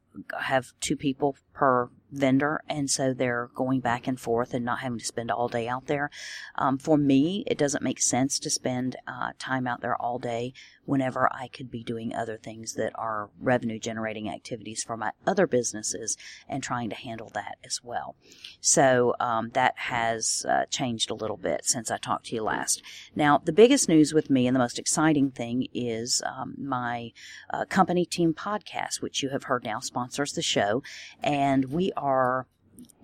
have 0.41 0.73
two 0.79 0.95
people 0.95 1.38
per 1.53 1.89
vendor, 2.15 2.62
and 2.67 2.89
so 2.89 3.13
they're 3.13 3.50
going 3.53 3.79
back 3.79 4.07
and 4.07 4.19
forth 4.19 4.53
and 4.53 4.65
not 4.65 4.79
having 4.79 5.00
to 5.00 5.05
spend 5.05 5.31
all 5.31 5.48
day 5.48 5.67
out 5.67 5.88
there. 5.88 6.10
Um, 6.55 6.77
for 6.77 6.98
me, 6.98 7.43
it 7.48 7.57
doesn't 7.57 7.84
make 7.84 8.01
sense 8.01 8.39
to 8.39 8.50
spend 8.50 8.95
uh, 9.07 9.31
time 9.38 9.67
out 9.67 9.81
there 9.81 9.95
all 9.95 10.19
day 10.19 10.53
whenever 10.86 11.27
I 11.34 11.48
could 11.48 11.72
be 11.72 11.84
doing 11.84 12.13
other 12.13 12.38
things 12.38 12.74
that 12.74 12.91
are 12.95 13.29
revenue 13.39 13.79
generating 13.79 14.29
activities 14.29 14.84
for 14.84 14.95
my 14.95 15.12
other 15.25 15.48
businesses 15.48 16.15
and 16.48 16.62
trying 16.62 16.89
to 16.91 16.95
handle 16.95 17.31
that 17.34 17.57
as 17.63 17.81
well. 17.84 18.15
So 18.62 19.15
um, 19.19 19.50
that 19.53 19.74
has 19.77 20.45
uh, 20.48 20.65
changed 20.69 21.10
a 21.10 21.15
little 21.15 21.38
bit 21.38 21.65
since 21.65 21.89
I 21.89 21.98
talked 21.98 22.27
to 22.27 22.36
you 22.36 22.43
last. 22.43 22.81
Now, 23.15 23.41
the 23.43 23.51
biggest 23.51 23.89
news 23.89 24.13
with 24.13 24.29
me 24.29 24.48
and 24.48 24.55
the 24.55 24.60
most 24.60 24.79
exciting 24.79 25.31
thing 25.31 25.67
is 25.74 26.22
um, 26.25 26.53
my 26.57 27.12
uh, 27.50 27.65
company 27.65 28.05
team 28.05 28.34
podcast, 28.34 29.01
which 29.01 29.24
you 29.24 29.29
have 29.29 29.43
heard 29.43 29.63
now 29.63 29.79
sponsors 29.79 30.34
the 30.34 30.41
show, 30.41 30.84
and 31.24 31.65
we 31.65 31.91
are 31.98 32.04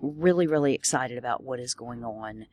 really, 0.00 0.46
really 0.46 0.74
excited 0.74 1.18
about 1.18 1.42
what 1.42 1.60
is 1.60 1.74
going 1.74 2.04
on 2.04 2.46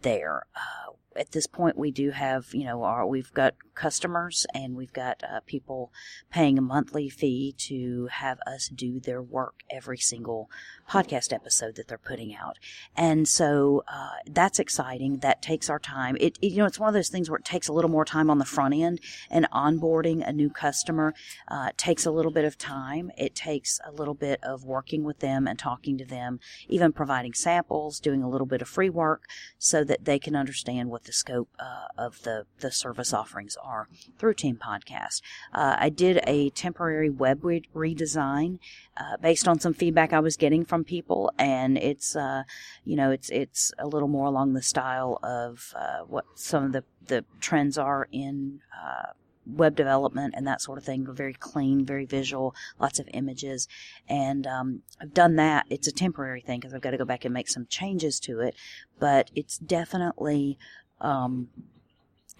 there. 0.00 0.46
Uh, 0.54 0.92
at 1.14 1.32
this 1.32 1.46
point, 1.46 1.76
we 1.76 1.90
do 1.90 2.10
have, 2.10 2.54
you 2.54 2.64
know, 2.64 2.82
our, 2.84 3.06
we've 3.06 3.32
got 3.34 3.54
customers 3.74 4.46
and 4.54 4.74
we've 4.74 4.92
got 4.92 5.22
uh, 5.22 5.40
people 5.46 5.92
paying 6.30 6.58
a 6.58 6.62
monthly 6.62 7.08
fee 7.08 7.54
to 7.58 8.08
have 8.10 8.38
us 8.46 8.68
do 8.68 8.98
their 8.98 9.22
work 9.22 9.56
every 9.70 9.98
single 9.98 10.48
podcast 10.92 11.32
episode 11.32 11.76
that 11.76 11.88
they're 11.88 11.96
putting 11.96 12.34
out. 12.34 12.58
And 12.94 13.26
so 13.26 13.82
uh, 13.88 14.16
that's 14.26 14.58
exciting. 14.58 15.18
That 15.18 15.40
takes 15.40 15.70
our 15.70 15.78
time. 15.78 16.16
It, 16.20 16.38
it, 16.42 16.48
you 16.48 16.58
know, 16.58 16.66
it's 16.66 16.78
one 16.78 16.88
of 16.88 16.94
those 16.94 17.08
things 17.08 17.30
where 17.30 17.38
it 17.38 17.46
takes 17.46 17.68
a 17.68 17.72
little 17.72 17.90
more 17.90 18.04
time 18.04 18.28
on 18.28 18.38
the 18.38 18.44
front 18.44 18.74
end 18.74 19.00
and 19.30 19.48
onboarding 19.50 20.26
a 20.26 20.32
new 20.32 20.50
customer 20.50 21.14
uh, 21.48 21.70
takes 21.78 22.04
a 22.04 22.10
little 22.10 22.30
bit 22.30 22.44
of 22.44 22.58
time. 22.58 23.10
It 23.16 23.34
takes 23.34 23.80
a 23.86 23.90
little 23.90 24.12
bit 24.14 24.38
of 24.42 24.64
working 24.64 25.02
with 25.02 25.20
them 25.20 25.48
and 25.48 25.58
talking 25.58 25.96
to 25.96 26.04
them, 26.04 26.40
even 26.68 26.92
providing 26.92 27.32
samples, 27.32 27.98
doing 27.98 28.22
a 28.22 28.28
little 28.28 28.46
bit 28.46 28.60
of 28.60 28.68
free 28.68 28.90
work 28.90 29.24
so 29.58 29.84
that 29.84 30.04
they 30.04 30.18
can 30.18 30.36
understand 30.36 30.90
what 30.90 31.04
the 31.04 31.12
scope 31.12 31.48
uh, 31.58 31.86
of 31.96 32.22
the, 32.22 32.44
the 32.60 32.70
service 32.70 33.14
offerings 33.14 33.56
are 33.62 33.88
through 34.18 34.34
Team 34.34 34.58
Podcast. 34.62 35.22
Uh, 35.54 35.76
I 35.78 35.88
did 35.88 36.20
a 36.26 36.50
temporary 36.50 37.08
web 37.08 37.44
re- 37.44 37.62
redesign 37.74 38.58
uh, 38.96 39.16
based 39.20 39.48
on 39.48 39.58
some 39.58 39.72
feedback 39.72 40.12
I 40.12 40.20
was 40.20 40.36
getting 40.36 40.64
from 40.82 40.88
people, 40.88 41.32
and 41.38 41.78
it's 41.78 42.16
uh, 42.16 42.42
you 42.84 42.96
know 42.96 43.10
it's 43.10 43.30
it's 43.30 43.72
a 43.78 43.86
little 43.86 44.08
more 44.08 44.26
along 44.26 44.54
the 44.54 44.62
style 44.62 45.18
of 45.22 45.72
uh, 45.76 46.00
what 46.06 46.24
some 46.34 46.64
of 46.64 46.72
the 46.72 46.84
the 47.06 47.24
trends 47.40 47.78
are 47.78 48.08
in 48.12 48.60
uh, 48.72 49.12
web 49.46 49.74
development 49.74 50.34
and 50.36 50.46
that 50.46 50.60
sort 50.60 50.78
of 50.78 50.84
thing. 50.84 51.06
Very 51.10 51.34
clean, 51.34 51.84
very 51.84 52.06
visual, 52.06 52.54
lots 52.80 52.98
of 52.98 53.08
images. 53.12 53.68
And 54.08 54.46
um, 54.46 54.82
I've 55.00 55.14
done 55.14 55.36
that. 55.36 55.66
It's 55.68 55.88
a 55.88 55.92
temporary 55.92 56.40
thing 56.40 56.60
because 56.60 56.74
I've 56.74 56.80
got 56.80 56.92
to 56.92 56.98
go 56.98 57.04
back 57.04 57.24
and 57.24 57.34
make 57.34 57.48
some 57.48 57.66
changes 57.66 58.20
to 58.20 58.40
it. 58.40 58.54
But 59.00 59.30
it's 59.34 59.58
definitely 59.58 60.58
um, 61.00 61.48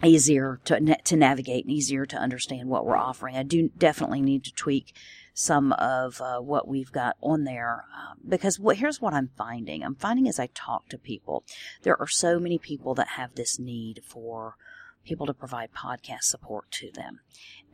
easier 0.04 0.60
to, 0.64 0.96
to 1.04 1.16
navigate 1.16 1.64
and 1.64 1.72
easier 1.72 2.06
to 2.06 2.16
understand 2.16 2.68
what 2.68 2.86
we're 2.86 2.96
offering. 2.96 3.36
I 3.36 3.42
do 3.42 3.70
definitely 3.76 4.20
need 4.20 4.44
to 4.44 4.52
tweak 4.52 4.94
some 5.34 5.72
of 5.72 6.20
uh, 6.20 6.38
what 6.38 6.68
we've 6.68 6.92
got 6.92 7.16
on 7.22 7.44
there 7.44 7.84
uh, 7.96 8.14
because 8.26 8.58
what, 8.58 8.76
here's 8.76 9.00
what 9.00 9.14
I'm 9.14 9.30
finding. 9.36 9.82
I'm 9.82 9.94
finding 9.94 10.28
as 10.28 10.38
I 10.38 10.48
talk 10.54 10.88
to 10.90 10.98
people, 10.98 11.44
there 11.82 11.98
are 11.98 12.08
so 12.08 12.38
many 12.38 12.58
people 12.58 12.94
that 12.94 13.08
have 13.08 13.34
this 13.34 13.58
need 13.58 14.02
for 14.06 14.56
people 15.04 15.26
to 15.26 15.34
provide 15.34 15.70
podcast 15.72 16.22
support 16.22 16.70
to 16.70 16.90
them. 16.92 17.20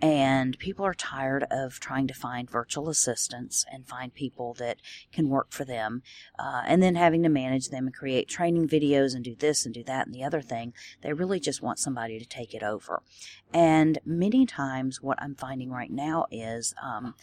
And 0.01 0.59
people 0.59 0.85
are 0.85 0.95
tired 0.95 1.45
of 1.51 1.81
trying 1.81 2.07
to 2.07 2.15
find 2.15 2.49
virtual 2.49 2.89
assistants 2.89 3.65
and 3.71 3.87
find 3.87 4.15
people 4.15 4.55
that 4.55 4.79
can 5.13 5.29
work 5.29 5.51
for 5.51 5.65
them, 5.65 6.03
uh, 6.39 6.63
and 6.67 6.83
then 6.83 6.95
having 6.95 7.23
to 7.25 7.29
manage 7.29 7.69
them 7.69 7.87
and 7.87 7.95
create 7.95 8.29
training 8.29 8.69
videos 8.69 9.15
and 9.15 9.25
do 9.25 9.35
this 9.35 9.65
and 9.65 9.75
do 9.75 9.83
that 9.85 10.07
and 10.07 10.15
the 10.15 10.23
other 10.23 10.41
thing. 10.41 10.73
They 11.03 11.13
really 11.13 11.41
just 11.41 11.63
want 11.63 11.81
somebody 11.81 12.19
to 12.19 12.25
take 12.25 12.55
it 12.55 12.63
over. 12.63 13.03
And 13.53 13.99
many 14.05 14.47
times, 14.47 15.03
what 15.03 15.21
I'm 15.21 15.35
finding 15.35 15.71
right 15.71 15.91
now 15.91 16.27
is 16.31 16.75
um, 16.81 17.15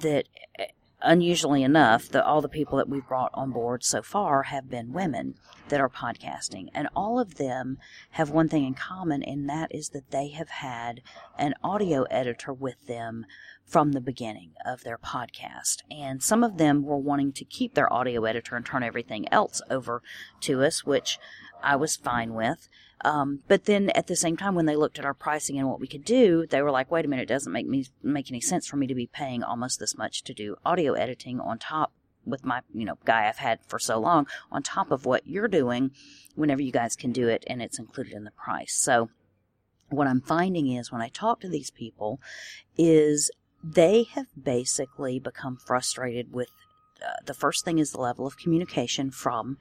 that 0.00 0.26
uh, 0.58 0.64
unusually 1.02 1.62
enough, 1.62 2.14
all 2.14 2.40
the 2.40 2.48
people 2.48 2.78
that 2.78 2.88
we've 2.88 3.06
brought 3.06 3.30
on 3.34 3.50
board 3.50 3.84
so 3.84 4.02
far 4.02 4.44
have 4.44 4.70
been 4.70 4.92
women 4.92 5.34
that 5.68 5.80
are 5.80 5.88
podcasting. 5.88 6.68
And 6.74 6.88
all 6.94 7.18
of 7.18 7.36
them 7.36 7.78
have 8.12 8.30
one 8.30 8.48
thing 8.48 8.64
in 8.64 8.74
common, 8.74 9.22
and 9.22 9.48
that 9.48 9.74
is 9.74 9.90
that 9.90 10.10
they 10.10 10.28
have 10.28 10.48
had 10.48 11.02
an 11.38 11.54
audio 11.62 12.04
editor 12.04 12.52
with 12.52 12.86
them 12.86 13.26
from 13.66 13.92
the 13.92 14.00
beginning 14.00 14.52
of 14.64 14.84
their 14.84 14.98
podcast. 14.98 15.78
And 15.90 16.22
some 16.22 16.44
of 16.44 16.58
them 16.58 16.82
were 16.82 16.98
wanting 16.98 17.32
to 17.32 17.44
keep 17.44 17.74
their 17.74 17.92
audio 17.92 18.24
editor 18.24 18.56
and 18.56 18.64
turn 18.64 18.82
everything 18.82 19.30
else 19.32 19.62
over 19.70 20.02
to 20.42 20.62
us, 20.62 20.84
which 20.84 21.18
I 21.62 21.76
was 21.76 21.96
fine 21.96 22.34
with. 22.34 22.68
Um, 23.04 23.40
but 23.48 23.64
then 23.64 23.90
at 23.90 24.06
the 24.06 24.16
same 24.16 24.36
time, 24.36 24.54
when 24.54 24.66
they 24.66 24.76
looked 24.76 24.98
at 24.98 25.04
our 25.04 25.14
pricing 25.14 25.58
and 25.58 25.68
what 25.68 25.80
we 25.80 25.86
could 25.86 26.04
do, 26.04 26.46
they 26.46 26.62
were 26.62 26.70
like, 26.70 26.90
"Wait 26.90 27.04
a 27.04 27.08
minute, 27.08 27.24
it 27.24 27.34
doesn't 27.34 27.52
make 27.52 27.66
me 27.66 27.86
make 28.02 28.30
any 28.30 28.40
sense 28.40 28.66
for 28.66 28.76
me 28.76 28.86
to 28.86 28.94
be 28.94 29.06
paying 29.06 29.42
almost 29.42 29.78
this 29.78 29.96
much 29.96 30.22
to 30.24 30.34
do 30.34 30.56
audio 30.64 30.94
editing 30.94 31.40
on 31.40 31.58
top 31.58 31.92
with 32.24 32.44
my 32.44 32.62
you 32.72 32.84
know 32.84 32.96
guy 33.04 33.28
I've 33.28 33.38
had 33.38 33.60
for 33.66 33.78
so 33.78 33.98
long 33.98 34.26
on 34.50 34.62
top 34.62 34.90
of 34.90 35.04
what 35.04 35.26
you're 35.26 35.48
doing. 35.48 35.90
Whenever 36.34 36.62
you 36.62 36.72
guys 36.72 36.96
can 36.96 37.12
do 37.12 37.28
it, 37.28 37.44
and 37.46 37.60
it's 37.60 37.78
included 37.78 38.14
in 38.14 38.24
the 38.24 38.30
price." 38.30 38.74
So 38.74 39.10
what 39.90 40.06
I'm 40.06 40.22
finding 40.22 40.68
is 40.68 40.90
when 40.90 41.02
I 41.02 41.08
talk 41.08 41.40
to 41.40 41.48
these 41.48 41.70
people, 41.70 42.20
is 42.78 43.30
they 43.64 44.02
have 44.02 44.26
basically 44.40 45.18
become 45.18 45.56
frustrated 45.56 46.32
with 46.32 46.50
uh, 47.02 47.14
the 47.24 47.34
first 47.34 47.64
thing 47.64 47.78
is 47.78 47.90
the 47.90 48.00
level 48.00 48.26
of 48.26 48.36
communication 48.36 49.10
from 49.10 49.56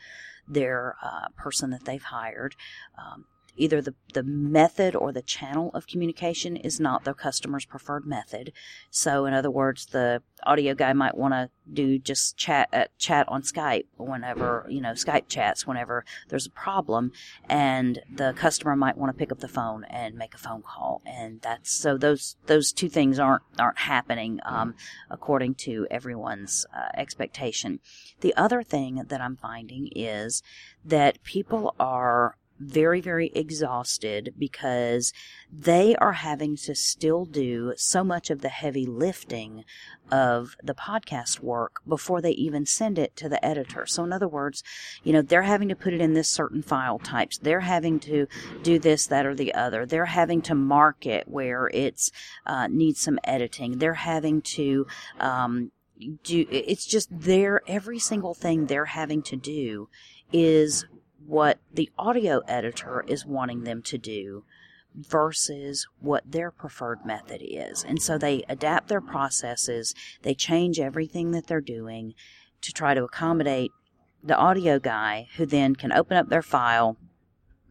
their 0.47 0.97
uh, 1.01 1.27
person 1.37 1.69
that 1.69 1.85
they've 1.85 2.03
hired. 2.03 2.55
Um, 2.97 3.25
either 3.55 3.81
the, 3.81 3.93
the 4.13 4.23
method 4.23 4.95
or 4.95 5.11
the 5.11 5.21
channel 5.21 5.71
of 5.73 5.87
communication 5.87 6.55
is 6.55 6.79
not 6.79 7.03
the 7.03 7.13
customer's 7.13 7.65
preferred 7.65 8.05
method. 8.05 8.51
So, 8.89 9.25
in 9.25 9.33
other 9.33 9.51
words, 9.51 9.87
the 9.87 10.21
audio 10.45 10.73
guy 10.73 10.93
might 10.93 11.17
want 11.17 11.33
to 11.33 11.49
do 11.71 11.97
just 11.97 12.37
chat 12.37 12.67
uh, 12.73 12.85
chat 12.97 13.27
on 13.29 13.41
Skype 13.41 13.85
whenever 13.97 14.65
you 14.69 14.81
know 14.81 14.91
Skype 14.91 15.27
chats 15.29 15.65
whenever 15.65 16.03
there's 16.29 16.45
a 16.45 16.51
problem, 16.51 17.11
and 17.47 17.99
the 18.13 18.33
customer 18.33 18.75
might 18.75 18.97
want 18.97 19.11
to 19.11 19.17
pick 19.17 19.31
up 19.31 19.39
the 19.39 19.47
phone 19.47 19.85
and 19.85 20.15
make 20.15 20.33
a 20.33 20.37
phone 20.37 20.61
call, 20.61 21.01
and 21.05 21.41
that's 21.41 21.71
so 21.71 21.97
those 21.97 22.35
those 22.47 22.71
two 22.71 22.89
things 22.89 23.19
aren't 23.19 23.43
aren't 23.59 23.79
happening 23.79 24.39
um, 24.45 24.75
according 25.09 25.55
to 25.55 25.87
everyone's 25.89 26.65
uh, 26.75 26.89
expectation. 26.95 27.79
The 28.21 28.35
other 28.35 28.63
thing 28.63 29.03
that 29.07 29.21
I'm 29.21 29.37
finding 29.37 29.89
is 29.95 30.43
that 30.83 31.23
people 31.23 31.75
are 31.79 32.37
very, 32.59 33.01
very 33.01 33.27
exhausted 33.35 34.33
because 34.37 35.13
they 35.51 35.95
are 35.95 36.13
having 36.13 36.55
to 36.55 36.75
still 36.75 37.25
do 37.25 37.73
so 37.75 38.03
much 38.03 38.29
of 38.29 38.41
the 38.41 38.49
heavy 38.49 38.85
lifting 38.85 39.65
of 40.11 40.55
the 40.63 40.73
podcast 40.73 41.39
work 41.39 41.81
before 41.87 42.21
they 42.21 42.31
even 42.31 42.65
send 42.65 42.99
it 42.99 43.15
to 43.15 43.27
the 43.27 43.43
editor. 43.43 43.85
So, 43.85 44.03
in 44.03 44.13
other 44.13 44.27
words, 44.27 44.63
you 45.03 45.13
know, 45.13 45.21
they're 45.21 45.43
having 45.43 45.69
to 45.69 45.75
put 45.75 45.93
it 45.93 46.01
in 46.01 46.13
this 46.13 46.29
certain 46.29 46.61
file 46.61 46.99
types. 46.99 47.37
They're 47.37 47.61
having 47.61 47.99
to 48.01 48.27
do 48.61 48.79
this, 48.79 49.07
that, 49.07 49.25
or 49.25 49.35
the 49.35 49.53
other. 49.53 49.85
They're 49.85 50.05
having 50.05 50.41
to 50.43 50.55
mark 50.55 51.05
it 51.05 51.27
where 51.27 51.69
it's 51.73 52.11
uh, 52.45 52.67
needs 52.67 52.99
some 52.99 53.19
editing. 53.23 53.77
They're 53.77 53.93
having 53.93 54.41
to 54.41 54.87
um, 55.19 55.71
do. 56.23 56.45
It's 56.49 56.85
just 56.85 57.09
their 57.11 57.61
every 57.67 57.99
single 57.99 58.33
thing 58.33 58.65
they're 58.65 58.85
having 58.85 59.21
to 59.23 59.35
do 59.35 59.89
is 60.31 60.85
what 61.25 61.59
the 61.73 61.89
audio 61.97 62.39
editor 62.47 63.03
is 63.07 63.25
wanting 63.25 63.63
them 63.63 63.81
to 63.81 63.97
do 63.97 64.43
versus 64.95 65.87
what 65.99 66.23
their 66.29 66.51
preferred 66.51 67.05
method 67.05 67.41
is. 67.43 67.83
And 67.83 68.01
so 68.01 68.17
they 68.17 68.43
adapt 68.47 68.87
their 68.87 69.01
processes, 69.01 69.95
they 70.21 70.33
change 70.33 70.79
everything 70.79 71.31
that 71.31 71.47
they're 71.47 71.61
doing 71.61 72.13
to 72.61 72.71
try 72.71 72.93
to 72.93 73.03
accommodate 73.03 73.71
the 74.23 74.37
audio 74.37 74.79
guy 74.79 75.27
who 75.35 75.45
then 75.45 75.75
can 75.75 75.91
open 75.91 76.15
up 76.15 76.29
their 76.29 76.41
file, 76.41 76.97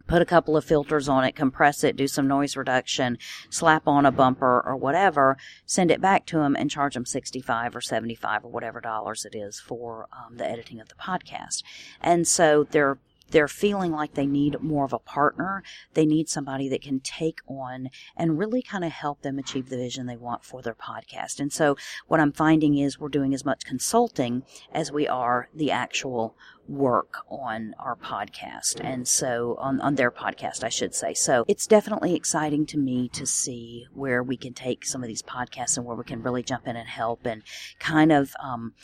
put 0.06 0.20
a 0.20 0.26
couple 0.26 0.56
of 0.56 0.64
filters 0.64 1.08
on 1.08 1.24
it, 1.24 1.34
compress 1.34 1.82
it, 1.82 1.96
do 1.96 2.06
some 2.06 2.28
noise 2.28 2.56
reduction, 2.56 3.16
slap 3.48 3.88
on 3.88 4.04
a 4.04 4.12
bumper 4.12 4.62
or 4.66 4.76
whatever, 4.76 5.38
send 5.64 5.90
it 5.90 6.00
back 6.00 6.26
to 6.26 6.38
them 6.38 6.54
and 6.54 6.70
charge 6.70 6.94
them 6.94 7.06
65 7.06 7.74
or 7.74 7.80
75 7.80 8.44
or 8.44 8.48
whatever 8.50 8.80
dollars 8.80 9.24
it 9.24 9.34
is 9.34 9.60
for 9.60 10.08
um, 10.12 10.36
the 10.36 10.46
editing 10.46 10.80
of 10.80 10.88
the 10.88 10.94
podcast. 10.96 11.62
And 12.00 12.28
so 12.28 12.66
they're 12.70 12.98
they're 13.32 13.48
feeling 13.48 13.92
like 13.92 14.14
they 14.14 14.26
need 14.26 14.62
more 14.62 14.84
of 14.84 14.92
a 14.92 14.98
partner. 14.98 15.62
They 15.94 16.06
need 16.06 16.28
somebody 16.28 16.68
that 16.68 16.82
can 16.82 17.00
take 17.00 17.40
on 17.48 17.90
and 18.16 18.38
really 18.38 18.62
kind 18.62 18.84
of 18.84 18.92
help 18.92 19.22
them 19.22 19.38
achieve 19.38 19.68
the 19.68 19.76
vision 19.76 20.06
they 20.06 20.16
want 20.16 20.44
for 20.44 20.62
their 20.62 20.74
podcast. 20.74 21.40
And 21.40 21.52
so 21.52 21.76
what 22.06 22.20
I'm 22.20 22.32
finding 22.32 22.78
is 22.78 23.00
we're 23.00 23.08
doing 23.08 23.34
as 23.34 23.44
much 23.44 23.64
consulting 23.64 24.44
as 24.72 24.92
we 24.92 25.08
are 25.08 25.48
the 25.54 25.70
actual 25.70 26.36
work 26.68 27.24
on 27.28 27.74
our 27.78 27.96
podcast 27.96 28.80
and 28.82 29.06
so 29.06 29.56
on, 29.58 29.80
on 29.80 29.96
their 29.96 30.10
podcast, 30.10 30.62
I 30.62 30.68
should 30.68 30.94
say. 30.94 31.12
So 31.14 31.44
it's 31.48 31.66
definitely 31.66 32.14
exciting 32.14 32.66
to 32.66 32.78
me 32.78 33.08
to 33.10 33.26
see 33.26 33.86
where 33.92 34.22
we 34.22 34.36
can 34.36 34.54
take 34.54 34.84
some 34.84 35.02
of 35.02 35.08
these 35.08 35.22
podcasts 35.22 35.76
and 35.76 35.84
where 35.84 35.96
we 35.96 36.04
can 36.04 36.22
really 36.22 36.42
jump 36.42 36.66
in 36.66 36.76
and 36.76 36.88
help 36.88 37.26
and 37.26 37.42
kind 37.78 38.12
of 38.12 38.34
um, 38.42 38.74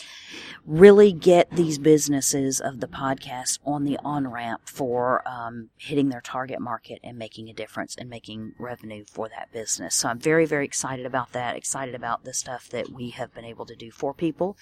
really 0.66 1.12
get 1.12 1.50
these 1.50 1.78
businesses 1.78 2.60
of 2.60 2.80
the 2.80 2.88
podcast 2.88 3.58
on 3.64 3.84
the 3.84 3.98
on 4.04 4.26
ramp 4.26 4.62
for 4.64 5.26
um, 5.26 5.70
hitting 5.76 6.08
their 6.08 6.20
target 6.20 6.60
market 6.60 6.98
and 7.04 7.16
making 7.16 7.48
a 7.48 7.54
difference 7.54 7.96
and 7.96 8.10
making 8.10 8.54
revenue 8.58 9.04
for 9.06 9.28
that 9.28 9.52
business. 9.52 9.94
So 9.94 10.08
I'm 10.08 10.18
very, 10.18 10.46
very 10.46 10.64
excited 10.64 11.06
about 11.06 11.32
that, 11.32 11.56
excited 11.56 11.94
about 11.94 12.24
the 12.24 12.34
stuff 12.34 12.68
that 12.70 12.90
we 12.90 13.10
have 13.10 13.32
been 13.34 13.44
able 13.44 13.66
to 13.66 13.76
do 13.76 13.90
for 13.90 14.12
people. 14.12 14.56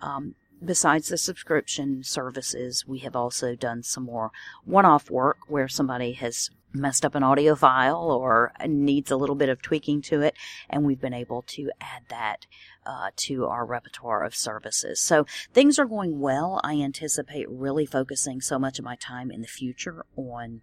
Um, 0.00 0.34
besides 0.64 1.08
the 1.08 1.18
subscription 1.18 2.02
services, 2.02 2.86
we 2.86 3.00
have 3.00 3.16
also 3.16 3.54
done 3.54 3.82
some 3.82 4.04
more 4.04 4.30
one 4.64 4.84
off 4.84 5.10
work 5.10 5.38
where 5.48 5.68
somebody 5.68 6.12
has 6.12 6.50
messed 6.74 7.04
up 7.04 7.14
an 7.14 7.22
audio 7.22 7.54
file 7.54 8.10
or 8.10 8.52
needs 8.66 9.10
a 9.10 9.16
little 9.16 9.34
bit 9.34 9.48
of 9.48 9.60
tweaking 9.60 10.00
to 10.02 10.22
it, 10.22 10.34
and 10.70 10.84
we've 10.84 11.00
been 11.00 11.12
able 11.12 11.42
to 11.42 11.70
add 11.80 12.02
that 12.08 12.46
uh, 12.86 13.10
to 13.16 13.46
our 13.46 13.64
repertoire 13.64 14.24
of 14.24 14.34
services. 14.34 15.00
So 15.00 15.26
things 15.52 15.78
are 15.78 15.84
going 15.84 16.20
well. 16.20 16.60
I 16.64 16.80
anticipate 16.80 17.48
really 17.50 17.86
focusing 17.86 18.40
so 18.40 18.58
much 18.58 18.78
of 18.78 18.84
my 18.84 18.96
time 18.96 19.30
in 19.30 19.42
the 19.42 19.48
future 19.48 20.04
on 20.16 20.62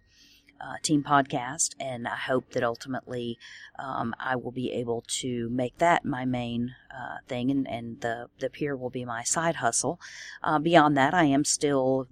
uh, 0.60 0.74
team 0.82 1.02
podcast, 1.02 1.74
and 1.80 2.06
I 2.06 2.16
hope 2.16 2.50
that 2.50 2.62
ultimately 2.62 3.38
um, 3.78 4.14
I 4.18 4.36
will 4.36 4.52
be 4.52 4.72
able 4.72 5.04
to 5.20 5.48
make 5.50 5.78
that 5.78 6.04
my 6.04 6.24
main 6.24 6.74
uh, 6.90 7.18
thing, 7.26 7.50
and, 7.50 7.68
and 7.68 8.00
the 8.00 8.28
the 8.38 8.50
pier 8.50 8.76
will 8.76 8.90
be 8.90 9.04
my 9.04 9.22
side 9.22 9.56
hustle. 9.56 10.00
Uh, 10.42 10.58
beyond 10.58 10.96
that, 10.96 11.14
I 11.14 11.24
am 11.24 11.44
still 11.44 12.06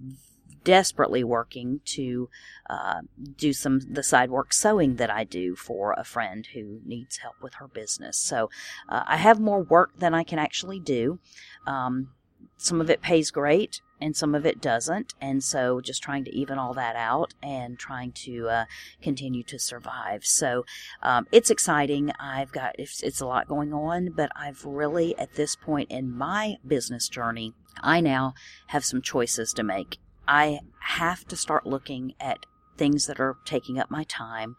desperately 0.65 1.25
working 1.25 1.81
to 1.85 2.29
uh, 2.69 3.01
do 3.37 3.53
some 3.53 3.81
the 3.81 4.03
side 4.03 4.31
work 4.31 4.53
sewing 4.53 4.97
that 4.97 5.11
I 5.11 5.25
do 5.25 5.57
for 5.57 5.95
a 5.97 6.05
friend 6.05 6.47
who 6.53 6.81
needs 6.85 7.19
help 7.19 7.37
with 7.41 7.55
her 7.55 7.69
business. 7.69 8.19
So 8.19 8.51
uh, 8.89 9.05
I 9.07 9.17
have 9.17 9.41
more 9.41 9.63
work 9.63 9.99
than 9.99 10.15
I 10.15 10.25
can 10.25 10.39
actually 10.39 10.81
do. 10.81 11.21
Um, 11.67 12.11
some 12.57 12.81
of 12.81 12.91
it 12.91 13.01
pays 13.01 13.31
great 13.31 13.81
and 14.01 14.17
some 14.17 14.35
of 14.35 14.47
it 14.47 14.61
doesn't. 14.61 15.15
And 15.21 15.43
so 15.43 15.81
just 15.81 16.03
trying 16.03 16.25
to 16.25 16.35
even 16.35 16.59
all 16.59 16.75
that 16.75 16.97
out 16.97 17.35
and 17.43 17.79
trying 17.79 18.13
to 18.13 18.49
uh, 18.49 18.65
continue 19.03 19.43
to 19.45 19.59
survive. 19.59 20.25
So 20.25 20.65
um, 21.03 21.27
it's 21.33 21.51
exciting. 21.51 22.13
I've 22.19 22.53
got, 22.53 22.77
it's, 22.79 23.03
it's 23.03 23.21
a 23.21 23.27
lot 23.27 23.49
going 23.49 23.73
on, 23.73 24.11
but 24.11 24.31
I've 24.37 24.65
really, 24.65 25.17
at 25.19 25.35
this 25.35 25.57
point 25.57 25.91
in 25.91 26.17
my 26.17 26.57
business 26.67 27.09
journey, 27.09 27.55
I 27.81 28.01
now 28.01 28.35
have 28.69 28.85
some 28.85 29.03
choices 29.03 29.53
to 29.55 29.63
make. 29.63 29.99
I 30.27 30.61
have 30.81 31.27
to 31.29 31.37
start 31.37 31.67
looking 31.67 32.15
at 32.21 32.47
things 32.77 33.07
that 33.07 33.19
are 33.19 33.37
taking 33.45 33.79
up 33.79 33.91
my 33.91 34.05
time 34.05 34.57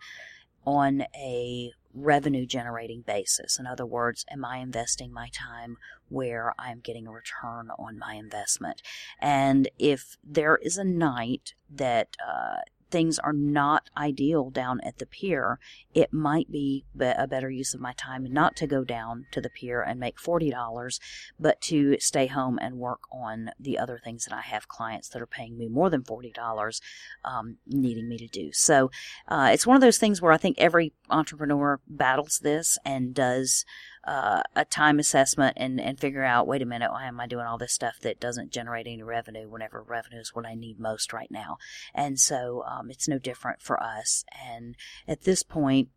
on 0.65 1.03
a 1.15 1.71
revenue 1.93 2.45
generating 2.45 3.01
basis. 3.01 3.59
In 3.59 3.65
other 3.65 3.85
words, 3.85 4.25
am 4.31 4.45
I 4.45 4.57
investing 4.57 5.11
my 5.11 5.29
time 5.33 5.77
where 6.07 6.53
I'm 6.57 6.79
getting 6.79 7.07
a 7.07 7.11
return 7.11 7.69
on 7.77 7.97
my 7.97 8.15
investment? 8.15 8.81
And 9.19 9.69
if 9.77 10.17
there 10.23 10.57
is 10.57 10.77
a 10.77 10.83
night 10.83 11.53
that 11.69 12.15
uh, 12.25 12.59
things 12.89 13.19
are 13.19 13.33
not 13.33 13.89
ideal 13.97 14.49
down 14.49 14.79
at 14.81 14.97
the 14.97 15.05
pier, 15.05 15.59
it 15.93 16.13
might 16.13 16.51
be 16.51 16.85
a 16.99 17.27
better 17.27 17.49
use 17.49 17.73
of 17.73 17.81
my 17.81 17.93
time 17.93 18.25
not 18.31 18.55
to 18.57 18.67
go 18.67 18.83
down 18.83 19.25
to 19.31 19.41
the 19.41 19.49
pier 19.49 19.81
and 19.81 19.99
make 19.99 20.17
$40, 20.17 20.99
but 21.39 21.61
to 21.61 21.97
stay 21.99 22.27
home 22.27 22.59
and 22.61 22.75
work 22.75 23.01
on 23.11 23.51
the 23.59 23.77
other 23.77 23.99
things 24.03 24.25
that 24.25 24.35
I 24.35 24.41
have 24.41 24.67
clients 24.67 25.09
that 25.09 25.21
are 25.21 25.27
paying 25.27 25.57
me 25.57 25.67
more 25.67 25.89
than 25.89 26.03
$40 26.03 26.81
um, 27.23 27.57
needing 27.67 28.07
me 28.07 28.17
to 28.17 28.27
do. 28.27 28.51
So 28.53 28.91
uh, 29.27 29.49
it's 29.53 29.67
one 29.67 29.75
of 29.75 29.81
those 29.81 29.97
things 29.97 30.21
where 30.21 30.31
I 30.31 30.37
think 30.37 30.57
every 30.59 30.93
entrepreneur 31.09 31.79
battles 31.87 32.39
this 32.39 32.77
and 32.85 33.13
does 33.13 33.65
uh, 34.09 34.41
a 34.55 34.65
time 34.65 34.97
assessment 34.97 35.55
and, 35.55 35.79
and 35.79 35.99
figure 35.99 36.23
out, 36.23 36.47
wait 36.47 36.63
a 36.63 36.65
minute, 36.65 36.91
why 36.91 37.05
am 37.05 37.19
I 37.19 37.27
doing 37.27 37.45
all 37.45 37.59
this 37.59 37.73
stuff 37.73 37.99
that 38.01 38.19
doesn't 38.19 38.51
generate 38.51 38.87
any 38.87 39.03
revenue 39.03 39.47
whenever 39.47 39.83
revenue 39.83 40.19
is 40.19 40.33
what 40.33 40.47
I 40.47 40.55
need 40.55 40.79
most 40.79 41.13
right 41.13 41.29
now? 41.29 41.59
And 41.93 42.19
so 42.19 42.63
um, 42.67 42.89
it's 42.89 43.07
no 43.07 43.19
different 43.19 43.61
for 43.61 43.81
us. 43.81 44.25
And 44.43 44.75
at 45.07 45.25
this 45.25 45.43
point, 45.43 45.89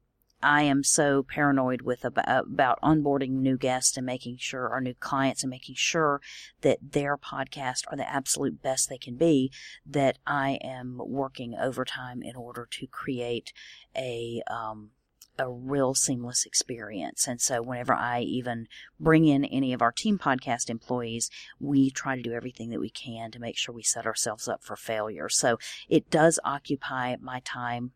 I 0.43 0.65
am 0.65 0.85
so 0.85 1.23
paranoid 1.23 1.83
with 1.83 2.05
about, 2.05 2.29
about 2.29 2.83
onboarding 2.83 3.31
new 3.31 3.57
guests 3.57 3.97
and 3.97 4.05
making 4.05 4.37
sure 4.37 4.69
our 4.69 4.83
new 4.83 4.95
clients 4.95 5.43
and 5.43 5.49
making 5.49 5.77
sure 5.77 6.21
that 6.61 6.93
their 6.93 7.17
podcast 7.17 7.85
are 7.91 7.97
the 7.97 8.11
absolute 8.11 8.61
best 8.61 8.91
they 8.91 8.99
can 8.99 9.17
be 9.17 9.51
that 9.87 10.19
I 10.27 10.59
am 10.63 11.01
working 11.03 11.55
overtime 11.55 12.23
in 12.23 12.37
order 12.37 12.69
to 12.73 12.87
create 12.87 13.55
a 13.97 14.43
um, 14.51 14.91
a 15.39 15.51
real 15.51 15.95
seamless 15.95 16.45
experience. 16.45 17.27
And 17.27 17.41
so 17.41 17.63
whenever 17.63 17.95
I 17.95 18.21
even 18.21 18.67
bring 19.01 19.27
in 19.27 19.45
any 19.45 19.73
of 19.73 19.83
our 19.83 19.93
team 19.93 20.19
podcast 20.19 20.69
employees, 20.69 21.31
we 21.59 21.91
try 21.91 22.17
to 22.17 22.23
do 22.23 22.33
everything 22.33 22.71
that 22.71 22.81
we 22.81 22.91
can 22.91 23.31
to 23.31 23.39
make 23.39 23.57
sure 23.57 23.75
we 23.75 23.83
set 23.83 24.07
ourselves 24.07 24.49
up 24.49 24.63
for 24.63 24.77
failure. 24.77 25.29
So 25.29 25.59
it 25.89 26.11
does 26.11 26.39
occupy 26.45 27.17
my 27.21 27.41
time 27.41 27.93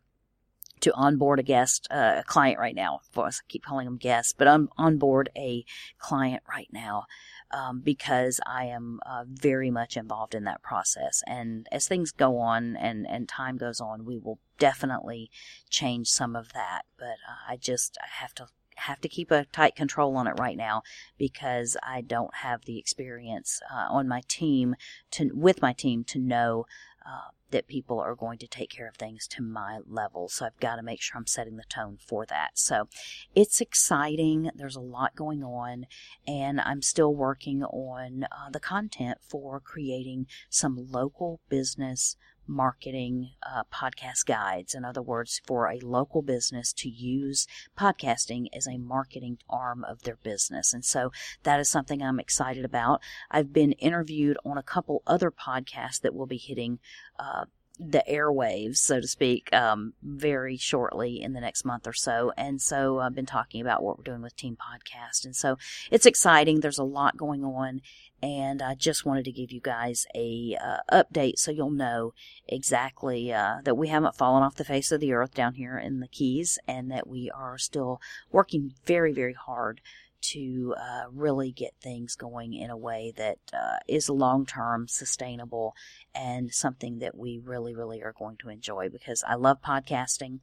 to 0.81 0.93
onboard 0.93 1.39
a 1.39 1.43
guest, 1.43 1.87
uh, 1.91 2.15
a 2.17 2.23
client 2.23 2.59
right 2.59 2.75
now. 2.75 3.01
I 3.17 3.29
keep 3.47 3.63
calling 3.63 3.85
them 3.85 3.97
guests, 3.97 4.33
but 4.37 4.47
I'm 4.47 4.69
on 4.77 4.97
board 4.97 5.29
a 5.35 5.65
client 5.97 6.43
right 6.47 6.69
now 6.71 7.05
um, 7.51 7.79
because 7.79 8.39
I 8.45 8.65
am 8.65 8.99
uh, 9.05 9.23
very 9.27 9.71
much 9.71 9.97
involved 9.97 10.35
in 10.35 10.43
that 10.45 10.61
process. 10.61 11.23
And 11.25 11.67
as 11.71 11.87
things 11.87 12.11
go 12.11 12.37
on 12.37 12.75
and, 12.75 13.07
and 13.07 13.27
time 13.27 13.57
goes 13.57 13.79
on, 13.79 14.05
we 14.05 14.17
will 14.17 14.39
definitely 14.59 15.29
change 15.69 16.07
some 16.09 16.35
of 16.35 16.53
that. 16.53 16.83
But 16.97 17.17
uh, 17.27 17.51
I 17.51 17.57
just 17.57 17.97
I 18.01 18.07
have 18.21 18.33
to 18.35 18.47
have 18.77 19.01
to 19.01 19.09
keep 19.09 19.31
a 19.31 19.45
tight 19.45 19.75
control 19.75 20.15
on 20.17 20.27
it 20.27 20.39
right 20.39 20.57
now 20.57 20.83
because 21.17 21.75
I 21.81 22.01
don't 22.01 22.35
have 22.35 22.65
the 22.65 22.77
experience 22.77 23.59
uh, 23.71 23.87
on 23.89 24.07
my 24.07 24.21
team 24.27 24.75
to 25.11 25.31
with 25.33 25.61
my 25.61 25.73
team 25.73 26.03
to 26.05 26.19
know 26.19 26.65
uh, 27.07 27.31
that 27.51 27.67
people 27.67 27.99
are 27.99 28.15
going 28.15 28.37
to 28.37 28.47
take 28.47 28.69
care 28.69 28.87
of 28.87 28.95
things 28.95 29.27
to 29.27 29.41
my 29.41 29.79
level. 29.87 30.27
So 30.27 30.45
I've 30.45 30.59
got 30.59 30.75
to 30.75 30.83
make 30.83 31.01
sure 31.01 31.17
I'm 31.17 31.25
setting 31.25 31.55
the 31.55 31.63
tone 31.69 31.97
for 32.05 32.25
that. 32.25 32.57
So 32.59 32.89
it's 33.33 33.61
exciting. 33.61 34.51
There's 34.53 34.75
a 34.75 34.81
lot 34.81 35.15
going 35.15 35.43
on, 35.43 35.85
and 36.27 36.59
I'm 36.59 36.81
still 36.81 37.15
working 37.15 37.63
on 37.63 38.25
uh, 38.25 38.49
the 38.51 38.59
content 38.59 39.19
for 39.21 39.61
creating 39.61 40.27
some 40.49 40.87
local 40.91 41.39
business 41.47 42.17
marketing 42.47 43.31
uh, 43.43 43.63
podcast 43.73 44.25
guides. 44.25 44.73
In 44.73 44.85
other 44.85 45.01
words, 45.01 45.41
for 45.45 45.67
a 45.67 45.79
local 45.79 46.21
business 46.21 46.73
to 46.73 46.89
use 46.89 47.47
podcasting 47.77 48.47
as 48.53 48.67
a 48.67 48.77
marketing 48.77 49.37
arm 49.49 49.83
of 49.83 50.03
their 50.03 50.17
business. 50.17 50.73
And 50.73 50.83
so 50.83 51.11
that 51.43 51.59
is 51.59 51.69
something 51.69 52.01
I'm 52.01 52.19
excited 52.19 52.65
about. 52.65 53.01
I've 53.29 53.53
been 53.53 53.73
interviewed 53.73 54.37
on 54.45 54.57
a 54.57 54.63
couple 54.63 55.03
other 55.05 55.31
podcasts 55.31 56.01
that 56.01 56.15
will 56.15 56.27
be 56.27 56.37
hitting 56.37 56.79
uh, 57.19 57.45
the 57.79 58.03
airwaves, 58.09 58.77
so 58.77 58.99
to 58.99 59.07
speak, 59.07 59.53
um, 59.53 59.93
very 60.01 60.57
shortly 60.57 61.21
in 61.21 61.33
the 61.33 61.41
next 61.41 61.63
month 61.63 61.87
or 61.87 61.93
so. 61.93 62.31
And 62.35 62.61
so 62.61 62.99
I've 62.99 63.13
been 63.13 63.25
talking 63.25 63.61
about 63.61 63.83
what 63.83 63.97
we're 63.97 64.03
doing 64.03 64.21
with 64.21 64.35
Team 64.35 64.57
Podcast. 64.57 65.25
And 65.25 65.35
so 65.35 65.57
it's 65.91 66.05
exciting. 66.05 66.59
There's 66.59 66.79
a 66.79 66.83
lot 66.83 67.17
going 67.17 67.43
on 67.43 67.81
and 68.21 68.61
I 68.61 68.75
just 68.75 69.05
wanted 69.05 69.25
to 69.25 69.31
give 69.31 69.51
you 69.51 69.61
guys 69.61 70.05
a 70.15 70.57
uh, 70.63 70.77
update 70.91 71.37
so 71.37 71.51
you'll 71.51 71.69
know 71.69 72.13
exactly 72.47 73.31
uh, 73.31 73.57
that 73.63 73.77
we 73.77 73.89
haven't 73.89 74.15
fallen 74.15 74.43
off 74.43 74.55
the 74.55 74.65
face 74.65 74.91
of 74.91 74.99
the 74.99 75.13
earth 75.13 75.33
down 75.33 75.55
here 75.55 75.77
in 75.77 75.99
the 75.99 76.07
Keys, 76.07 76.57
and 76.67 76.91
that 76.91 77.07
we 77.07 77.29
are 77.29 77.57
still 77.57 78.01
working 78.31 78.73
very, 78.85 79.13
very 79.13 79.33
hard 79.33 79.81
to 80.19 80.73
uh, 80.77 81.03
really 81.11 81.51
get 81.51 81.75
things 81.79 82.15
going 82.15 82.53
in 82.53 82.69
a 82.69 82.77
way 82.77 83.13
that 83.15 83.37
uh, 83.53 83.77
is 83.87 84.09
long 84.09 84.45
term, 84.45 84.87
sustainable, 84.87 85.75
and 86.13 86.51
something 86.53 86.99
that 86.99 87.15
we 87.15 87.39
really, 87.43 87.75
really 87.75 88.01
are 88.01 88.15
going 88.17 88.37
to 88.37 88.49
enjoy 88.49 88.89
because 88.89 89.23
I 89.27 89.35
love 89.35 89.61
podcasting. 89.61 90.39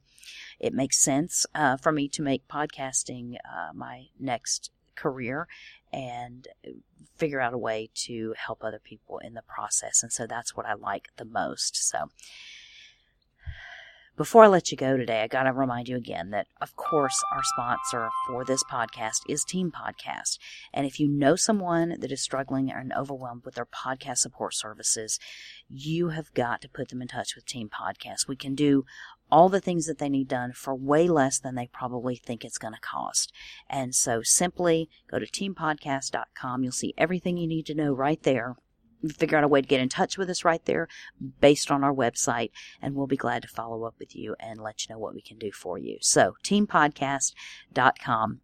It 0.59 0.73
makes 0.73 0.97
sense 0.97 1.45
uh, 1.53 1.77
for 1.77 1.91
me 1.91 2.07
to 2.09 2.21
make 2.21 2.47
podcasting 2.47 3.35
uh, 3.45 3.73
my 3.73 4.05
next 4.19 4.71
career 4.95 5.47
and 5.91 6.47
figure 7.15 7.39
out 7.39 7.53
a 7.53 7.57
way 7.57 7.89
to 7.93 8.33
help 8.37 8.63
other 8.63 8.81
people 8.83 9.19
in 9.19 9.33
the 9.33 9.41
process. 9.41 10.03
And 10.03 10.11
so 10.11 10.27
that's 10.27 10.55
what 10.55 10.65
I 10.65 10.73
like 10.73 11.09
the 11.17 11.25
most. 11.25 11.75
So 11.89 12.09
before 14.17 14.45
I 14.45 14.47
let 14.47 14.71
you 14.71 14.77
go 14.77 14.95
today, 14.95 15.23
I 15.23 15.27
got 15.27 15.43
to 15.43 15.51
remind 15.51 15.89
you 15.89 15.97
again 15.97 16.29
that, 16.29 16.47
of 16.61 16.77
course, 16.77 17.21
our 17.33 17.43
sponsor 17.43 18.09
for 18.25 18.45
this 18.45 18.63
podcast 18.63 19.19
is 19.27 19.43
Team 19.43 19.71
Podcast. 19.71 20.37
And 20.73 20.85
if 20.85 21.01
you 21.01 21.09
know 21.09 21.35
someone 21.35 21.97
that 21.99 22.13
is 22.13 22.21
struggling 22.21 22.71
and 22.71 22.93
overwhelmed 22.93 23.43
with 23.43 23.55
their 23.55 23.65
podcast 23.65 24.19
support 24.19 24.53
services, 24.53 25.19
you 25.69 26.09
have 26.09 26.33
got 26.33 26.61
to 26.61 26.69
put 26.69 26.89
them 26.89 27.01
in 27.01 27.09
touch 27.09 27.35
with 27.35 27.45
Team 27.45 27.69
Podcast. 27.69 28.25
We 28.25 28.37
can 28.37 28.55
do 28.55 28.85
all 29.31 29.49
the 29.49 29.61
things 29.61 29.85
that 29.85 29.97
they 29.97 30.09
need 30.09 30.27
done 30.27 30.53
for 30.53 30.75
way 30.75 31.07
less 31.07 31.39
than 31.39 31.55
they 31.55 31.67
probably 31.67 32.15
think 32.15 32.43
it's 32.43 32.57
going 32.57 32.73
to 32.73 32.79
cost. 32.79 33.31
And 33.69 33.95
so 33.95 34.21
simply 34.21 34.89
go 35.09 35.19
to 35.19 35.25
teampodcast.com. 35.25 36.63
You'll 36.63 36.71
see 36.71 36.93
everything 36.97 37.37
you 37.37 37.47
need 37.47 37.65
to 37.67 37.75
know 37.75 37.93
right 37.93 38.21
there 38.23 38.55
figure 39.09 39.37
out 39.37 39.43
a 39.43 39.47
way 39.47 39.61
to 39.61 39.67
get 39.67 39.79
in 39.79 39.89
touch 39.89 40.17
with 40.17 40.29
us 40.29 40.43
right 40.43 40.65
there 40.65 40.87
based 41.39 41.69
on 41.71 41.83
our 41.83 41.93
website, 41.93 42.49
and 42.81 42.95
we'll 42.95 43.07
be 43.07 43.17
glad 43.17 43.41
to 43.43 43.47
follow 43.47 43.83
up 43.83 43.95
with 43.99 44.15
you 44.15 44.35
and 44.39 44.59
let 44.59 44.83
you 44.83 44.93
know 44.93 44.99
what 44.99 45.13
we 45.13 45.21
can 45.21 45.37
do 45.37 45.51
for 45.51 45.77
you. 45.77 45.97
So, 46.01 46.33
teampodcast.com. 46.43 48.41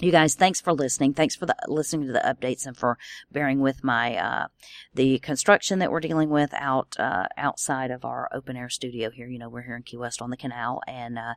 You 0.00 0.12
guys, 0.12 0.36
thanks 0.36 0.60
for 0.60 0.72
listening. 0.72 1.14
Thanks 1.14 1.34
for 1.34 1.46
the, 1.46 1.56
listening 1.66 2.06
to 2.06 2.12
the 2.12 2.20
updates 2.20 2.66
and 2.66 2.76
for 2.76 2.98
bearing 3.32 3.58
with 3.58 3.82
my 3.82 4.16
uh, 4.16 4.46
the 4.94 5.18
construction 5.18 5.80
that 5.80 5.90
we're 5.90 5.98
dealing 5.98 6.30
with 6.30 6.54
out 6.54 6.94
uh, 7.00 7.26
outside 7.36 7.90
of 7.90 8.04
our 8.04 8.28
open 8.32 8.56
air 8.56 8.68
studio 8.68 9.10
here. 9.10 9.26
You 9.26 9.40
know, 9.40 9.48
we're 9.48 9.62
here 9.62 9.74
in 9.74 9.82
Key 9.82 9.96
West 9.96 10.22
on 10.22 10.30
the 10.30 10.36
canal, 10.36 10.82
and 10.86 11.18
uh, 11.18 11.34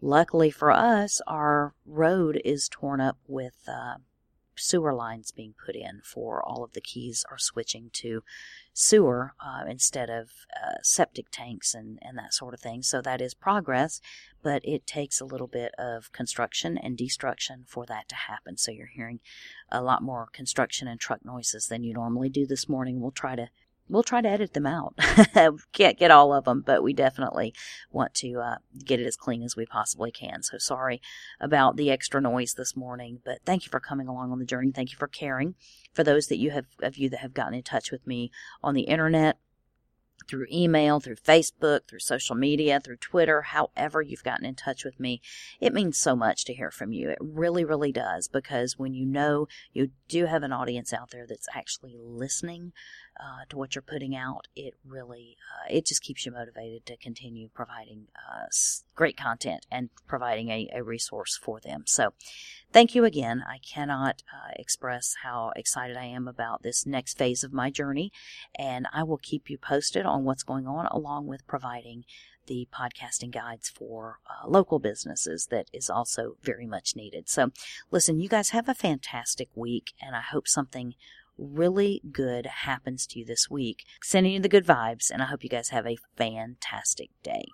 luckily 0.00 0.52
for 0.52 0.70
us, 0.70 1.20
our 1.26 1.74
road 1.84 2.40
is 2.44 2.68
torn 2.68 3.00
up 3.00 3.18
with 3.26 3.56
uh, 3.66 3.94
sewer 4.56 4.94
lines 4.94 5.30
being 5.30 5.54
put 5.64 5.74
in 5.74 6.00
for 6.04 6.42
all 6.42 6.64
of 6.64 6.72
the 6.72 6.80
keys 6.80 7.24
are 7.30 7.38
switching 7.38 7.90
to 7.94 8.22
sewer 8.72 9.34
uh, 9.40 9.64
instead 9.68 10.10
of 10.10 10.30
uh, 10.56 10.76
septic 10.82 11.26
tanks 11.30 11.74
and, 11.74 11.98
and 12.02 12.18
that 12.18 12.34
sort 12.34 12.54
of 12.54 12.60
thing. 12.60 12.82
So 12.82 13.00
that 13.00 13.20
is 13.20 13.34
progress, 13.34 14.00
but 14.42 14.62
it 14.64 14.86
takes 14.86 15.20
a 15.20 15.24
little 15.24 15.46
bit 15.46 15.72
of 15.78 16.12
construction 16.12 16.76
and 16.76 16.96
destruction 16.96 17.64
for 17.66 17.86
that 17.86 18.08
to 18.08 18.14
happen. 18.14 18.56
So 18.56 18.72
you're 18.72 18.86
hearing 18.86 19.20
a 19.70 19.82
lot 19.82 20.02
more 20.02 20.28
construction 20.32 20.88
and 20.88 20.98
truck 20.98 21.24
noises 21.24 21.66
than 21.66 21.84
you 21.84 21.94
normally 21.94 22.28
do 22.28 22.46
this 22.46 22.68
morning. 22.68 23.00
We'll 23.00 23.10
try 23.10 23.36
to 23.36 23.48
we'll 23.88 24.02
try 24.02 24.20
to 24.20 24.28
edit 24.28 24.54
them 24.54 24.66
out. 24.66 24.94
Can't 25.72 25.98
get 25.98 26.10
all 26.10 26.32
of 26.32 26.44
them, 26.44 26.62
but 26.64 26.82
we 26.82 26.92
definitely 26.92 27.54
want 27.90 28.14
to 28.14 28.40
uh, 28.40 28.56
get 28.84 29.00
it 29.00 29.06
as 29.06 29.16
clean 29.16 29.42
as 29.42 29.56
we 29.56 29.66
possibly 29.66 30.10
can. 30.10 30.42
So 30.42 30.58
sorry 30.58 31.00
about 31.40 31.76
the 31.76 31.90
extra 31.90 32.20
noise 32.20 32.54
this 32.54 32.76
morning, 32.76 33.20
but 33.24 33.38
thank 33.44 33.64
you 33.64 33.70
for 33.70 33.80
coming 33.80 34.08
along 34.08 34.32
on 34.32 34.38
the 34.38 34.44
journey. 34.44 34.72
Thank 34.72 34.92
you 34.92 34.98
for 34.98 35.08
caring. 35.08 35.54
For 35.92 36.02
those 36.02 36.26
that 36.28 36.38
you 36.38 36.50
have 36.50 36.66
of 36.80 36.96
you 36.96 37.08
that 37.10 37.20
have 37.20 37.34
gotten 37.34 37.54
in 37.54 37.62
touch 37.62 37.90
with 37.90 38.06
me 38.06 38.30
on 38.62 38.74
the 38.74 38.82
internet, 38.82 39.38
through 40.28 40.46
email, 40.50 41.00
through 41.00 41.16
Facebook, 41.16 41.86
through 41.88 41.98
social 41.98 42.34
media, 42.34 42.80
through 42.80 42.96
Twitter, 42.96 43.42
however 43.42 44.00
you've 44.00 44.24
gotten 44.24 44.46
in 44.46 44.54
touch 44.54 44.84
with 44.84 44.98
me. 44.98 45.20
It 45.60 45.74
means 45.74 45.98
so 45.98 46.16
much 46.16 46.44
to 46.46 46.54
hear 46.54 46.70
from 46.70 46.92
you. 46.92 47.10
It 47.10 47.18
really, 47.20 47.64
really 47.64 47.92
does 47.92 48.28
because 48.28 48.78
when 48.78 48.94
you 48.94 49.04
know 49.04 49.48
you 49.72 49.90
do 50.08 50.26
have 50.26 50.42
an 50.42 50.52
audience 50.52 50.92
out 50.92 51.10
there 51.10 51.26
that's 51.26 51.48
actually 51.54 51.96
listening 51.98 52.72
uh, 53.20 53.44
to 53.48 53.56
what 53.56 53.74
you're 53.74 53.82
putting 53.82 54.16
out, 54.16 54.48
it 54.56 54.74
really, 54.86 55.36
uh, 55.52 55.66
it 55.70 55.86
just 55.86 56.02
keeps 56.02 56.26
you 56.26 56.32
motivated 56.32 56.84
to 56.86 56.96
continue 56.96 57.48
providing 57.54 58.08
uh, 58.16 58.46
great 58.94 59.16
content 59.16 59.66
and 59.70 59.90
providing 60.06 60.48
a, 60.48 60.68
a 60.74 60.82
resource 60.82 61.36
for 61.36 61.60
them. 61.60 61.84
So 61.86 62.12
thank 62.72 62.94
you 62.94 63.04
again. 63.04 63.42
I 63.48 63.58
cannot 63.58 64.22
uh, 64.32 64.52
express 64.56 65.16
how 65.22 65.52
excited 65.56 65.96
I 65.96 66.06
am 66.06 66.26
about 66.26 66.62
this 66.62 66.86
next 66.86 67.16
phase 67.16 67.44
of 67.44 67.52
my 67.52 67.70
journey, 67.70 68.12
and 68.58 68.86
I 68.92 69.02
will 69.04 69.18
keep 69.18 69.48
you 69.48 69.58
posted 69.58 70.06
on 70.06 70.24
what's 70.24 70.42
going 70.42 70.66
on, 70.66 70.86
along 70.86 71.26
with 71.26 71.46
providing 71.46 72.04
the 72.46 72.68
podcasting 72.72 73.30
guides 73.30 73.70
for 73.70 74.18
uh, 74.28 74.46
local 74.46 74.78
businesses 74.78 75.46
that 75.50 75.68
is 75.72 75.88
also 75.88 76.36
very 76.42 76.66
much 76.66 76.94
needed. 76.94 77.28
So, 77.28 77.52
listen, 77.90 78.20
you 78.20 78.28
guys 78.28 78.50
have 78.50 78.68
a 78.68 78.74
fantastic 78.74 79.48
week, 79.54 79.92
and 80.00 80.14
I 80.14 80.20
hope 80.20 80.46
something 80.46 80.94
really 81.38 82.00
good 82.10 82.46
happens 82.46 83.06
to 83.08 83.18
you 83.18 83.24
this 83.24 83.50
week. 83.50 83.84
Sending 84.02 84.32
you 84.32 84.40
the 84.40 84.48
good 84.48 84.66
vibes, 84.66 85.10
and 85.10 85.22
I 85.22 85.26
hope 85.26 85.42
you 85.42 85.50
guys 85.50 85.70
have 85.70 85.86
a 85.86 85.98
fantastic 86.16 87.10
day. 87.22 87.46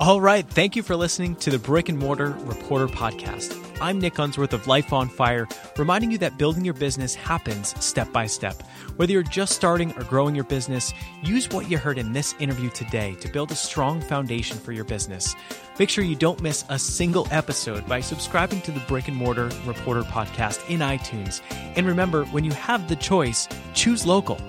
All 0.00 0.20
right. 0.20 0.48
Thank 0.48 0.76
you 0.76 0.82
for 0.82 0.94
listening 0.94 1.34
to 1.36 1.50
the 1.50 1.58
Brick 1.58 1.88
and 1.88 1.98
Mortar 1.98 2.30
Reporter 2.30 2.86
Podcast. 2.86 3.67
I'm 3.80 4.00
Nick 4.00 4.18
Unsworth 4.18 4.52
of 4.52 4.66
Life 4.66 4.92
on 4.92 5.08
Fire, 5.08 5.46
reminding 5.76 6.10
you 6.10 6.18
that 6.18 6.36
building 6.36 6.64
your 6.64 6.74
business 6.74 7.14
happens 7.14 7.80
step 7.84 8.10
by 8.12 8.26
step. 8.26 8.60
Whether 8.96 9.12
you're 9.12 9.22
just 9.22 9.54
starting 9.54 9.92
or 9.92 10.02
growing 10.02 10.34
your 10.34 10.44
business, 10.44 10.92
use 11.22 11.48
what 11.48 11.70
you 11.70 11.78
heard 11.78 11.96
in 11.96 12.12
this 12.12 12.34
interview 12.40 12.70
today 12.70 13.14
to 13.20 13.28
build 13.28 13.52
a 13.52 13.54
strong 13.54 14.00
foundation 14.00 14.58
for 14.58 14.72
your 14.72 14.84
business. 14.84 15.36
Make 15.78 15.90
sure 15.90 16.02
you 16.02 16.16
don't 16.16 16.42
miss 16.42 16.64
a 16.68 16.78
single 16.78 17.28
episode 17.30 17.86
by 17.86 18.00
subscribing 18.00 18.62
to 18.62 18.72
the 18.72 18.80
Brick 18.80 19.06
and 19.06 19.16
Mortar 19.16 19.48
Reporter 19.64 20.02
Podcast 20.02 20.68
in 20.68 20.80
iTunes. 20.80 21.40
And 21.76 21.86
remember, 21.86 22.24
when 22.26 22.42
you 22.42 22.52
have 22.52 22.88
the 22.88 22.96
choice, 22.96 23.46
choose 23.74 24.04
local. 24.04 24.40